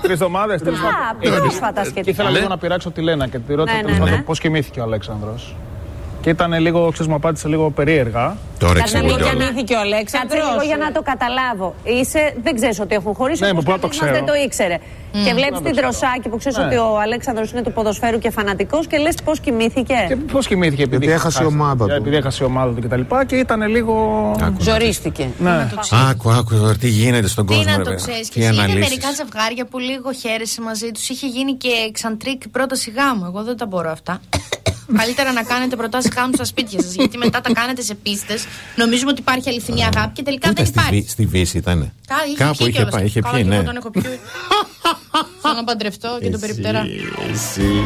[0.03, 2.03] Τρει εβδομάδε, τρει Α, πρόσφατα σχετικά.
[2.03, 4.25] Και ήθελα λίγο να πειράξω τη Λένα και τη ρώτησα Ναι, τέλος ναι, πάντων ναι.
[4.25, 5.55] πώς κοιμήθηκε ο Αλέξανδρος.
[6.21, 8.37] Και ήταν λίγο, ξέρεις, μου απάντησε λίγο περίεργα.
[8.59, 9.53] Τώρα Κάτσε λίγο εξηγούνται για όλα.
[9.75, 10.39] να- ο Αλέξανδρος.
[10.41, 11.75] Κάτσε λίγο για να το καταλάβω.
[11.85, 13.43] Είσαι, δεν ξέρεις ότι έχουν χωρίσει.
[13.43, 14.25] Ναι, όπως μου πω να το κανείς μας ξέρω.
[14.27, 14.77] Δεν το ήξερε.
[15.25, 15.89] Και βλέπεις το την ξέρω.
[15.91, 16.65] Δροσάκη που ξέρεις Ναι.
[16.65, 19.95] ότι ο Αλέξανδρος είναι του ποδοσφαίρου και φανατικός και λες πώς κοιμήθηκε.
[20.09, 21.93] Και πώς κοιμήθηκε, επειδή Γιατί έχασε η χάσει- ομάδα του.
[21.93, 23.01] Επειδή έχασε η ομάδα του κτλ.
[23.27, 23.95] Και ήταν λίγο.
[24.59, 25.29] Ζορίστηκε.
[25.39, 25.69] Ναι.
[26.11, 27.71] Άκου, άκου τώρα τι γίνεται στον Τι κόσμο.
[27.71, 28.07] να ρε το παιδιά.
[28.07, 28.53] ξέρεις Τι και εσύ.
[28.53, 28.89] Είναι αναλύσεις.
[28.89, 31.09] μερικά ζευγάρια που λίγο χαίρεσαι μαζί τους.
[31.09, 33.25] Είχε γίνει και εξαντρίκ πρόταση γάμου.
[33.25, 34.21] Εγώ δεν τα μπορώ αυτά.
[34.97, 36.93] Καλύτερα να κάνετε προτάσεις γάμου στα σπίτια σας.
[36.95, 38.45] Γιατί μετά τα κάνετε σε πίστες.
[38.77, 40.95] Νομίζουμε ότι υπάρχει αληθινή αγάπη και τελικά δεν Ούτε στη, υπάρχει.
[41.01, 41.93] Βύ- στη Βύση ήταν.
[42.07, 42.95] Κα- είχε Κάπου πιει είχε κιόλας.
[42.95, 43.55] πάει, είχε Καλά, πιει, και ναι.
[43.55, 44.03] εγώ τον έχω πιει.
[45.43, 46.83] Θέλω να παντρευτώ και τον περιπτερά.
[47.33, 47.83] Εσύ.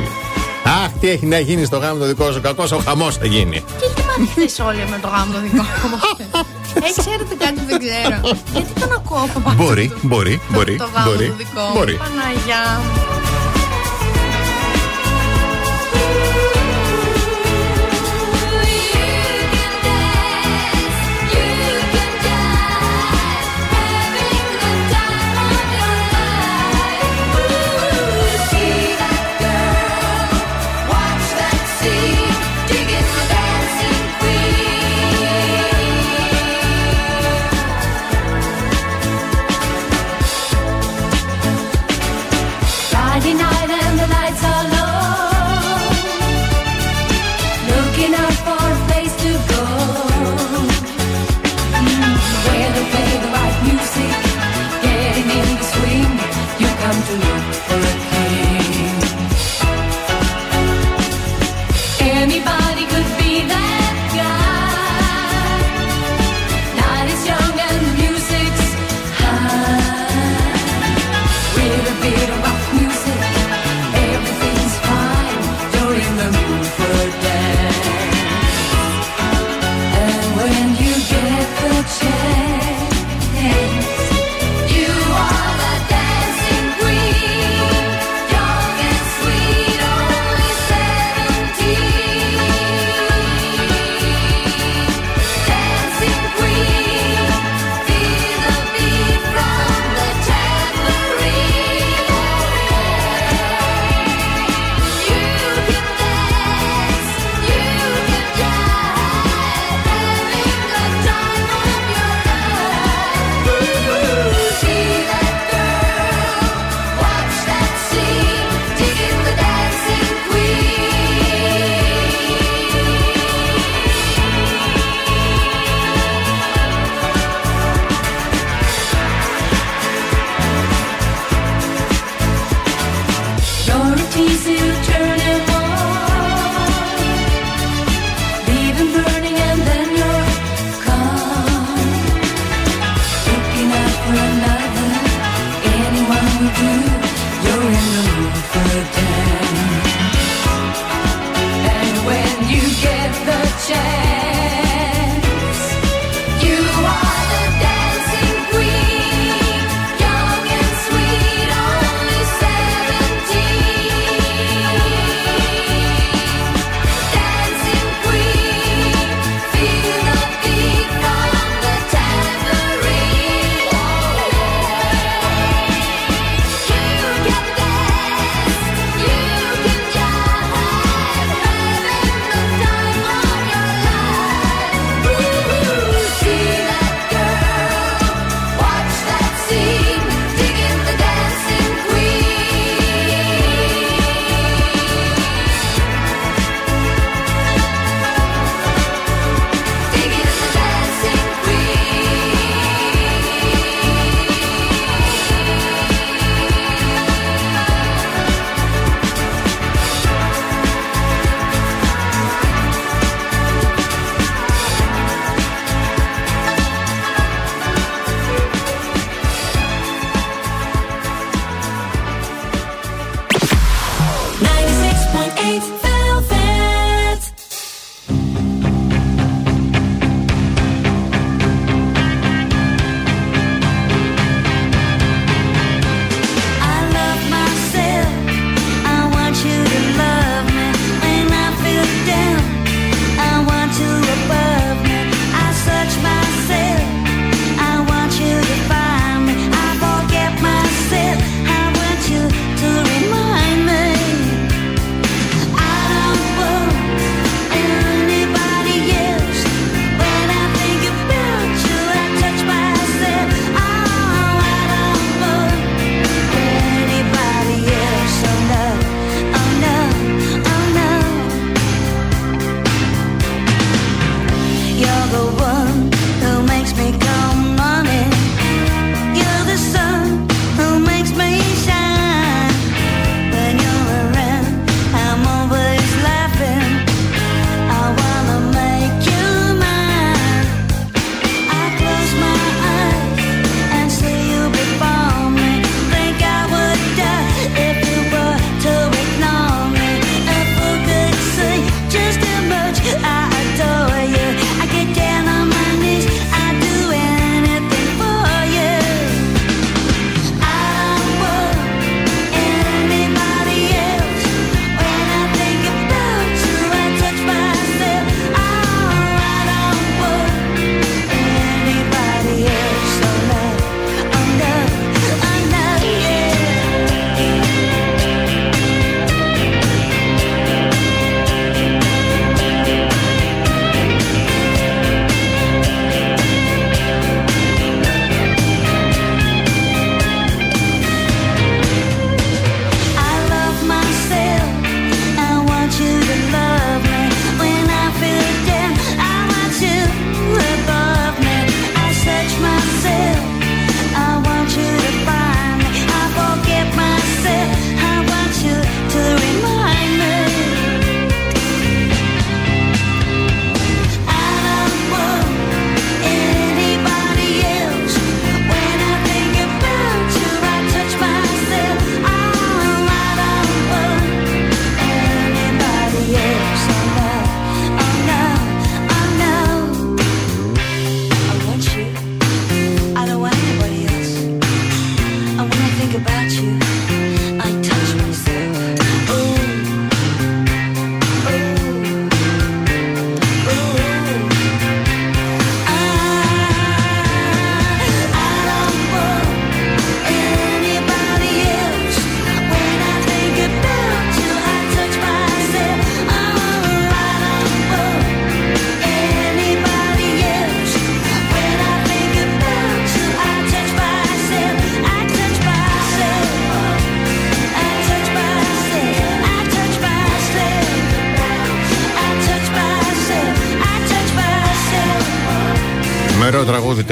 [0.64, 2.40] Αχ, τι έχει να γίνει στο γάμο το δικό σου.
[2.40, 3.60] Κακός ο χαμός θα γίνει.
[3.78, 5.98] Τι έχετε μάθει χθες όλοι με το γάμο το δικό μου.
[6.74, 8.38] Ε, ξέρετε κάτι που δεν ξέρω.
[8.52, 9.62] Γιατί τον ακούω από πάνω.
[9.64, 10.76] Μπορεί, μπορεί, μπορεί.
[10.76, 11.72] Το γάμο μπορεί, το δικό μου.
[11.74, 11.94] μπορεί.
[11.94, 12.80] Παναγιά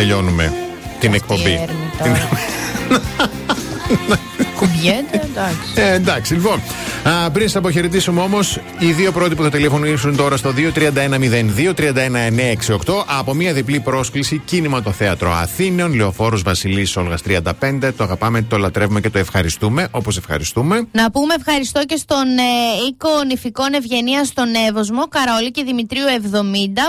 [0.06, 0.52] τελειώνουμε
[1.00, 1.68] την εκπομπή.
[2.02, 2.16] Την-
[4.56, 5.58] Κουμπιέται, εντάξει.
[5.74, 6.60] Ε, εντάξει, λοιπόν.
[7.02, 13.34] Α, πριν σας αποχαιρετήσουμε όμως, οι δύο πρώτοι που θα τηλεφωνήσουν τώρα στο 23102-31968 από
[13.34, 17.92] μια διπλή πρόσκληση κίνημα το θέατρο Αθήνων, Λεωφόρος Βασιλής Όλγας 35.
[17.96, 20.86] Το αγαπάμε, το λατρεύουμε και το ευχαριστούμε όπως ευχαριστούμε.
[20.92, 22.42] Να πούμε ευχαριστώ και στον ε,
[22.88, 26.26] οίκο νηφικών ευγενίας στον Εύωσμο, Καρόλη και Δημητρίου 70,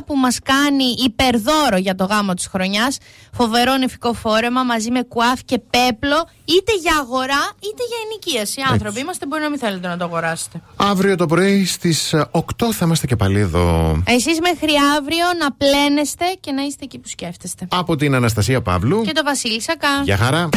[0.06, 0.84] που μας κάνει
[1.24, 2.98] υπερδώρο για το γάμο της χρονιάς.
[3.32, 8.62] Φοβερό νηφικό φόρεμα μαζί με κουάφ και πέπλο, είτε για αγορά είτε για ενοικίαση.
[8.72, 10.62] Άνθρωποι είμαστε, μπορεί να μην θέλετε να το αγοράσετε.
[10.76, 12.40] Αύριο το πρωί στις 8
[12.72, 13.98] θα είμαστε και πάλι εδώ.
[14.06, 17.68] Εσείς μέχρι αύριο να πλένεστε και να είστε εκεί που σκέφτεστε.
[17.72, 19.02] Από την Αναστασία Παύλου.
[19.02, 20.02] Και το Βασίλη Σακά.
[20.04, 20.50] Γεια χαρά.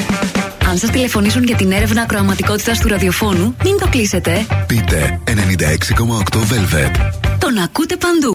[0.68, 4.46] Αν σας τηλεφωνήσουν για την έρευνα ακροαματικότητας του ραδιοφώνου, μην το κλείσετε.
[4.66, 6.94] Πείτε 96,8 Velvet.
[7.38, 8.34] Τον ακούτε παντού.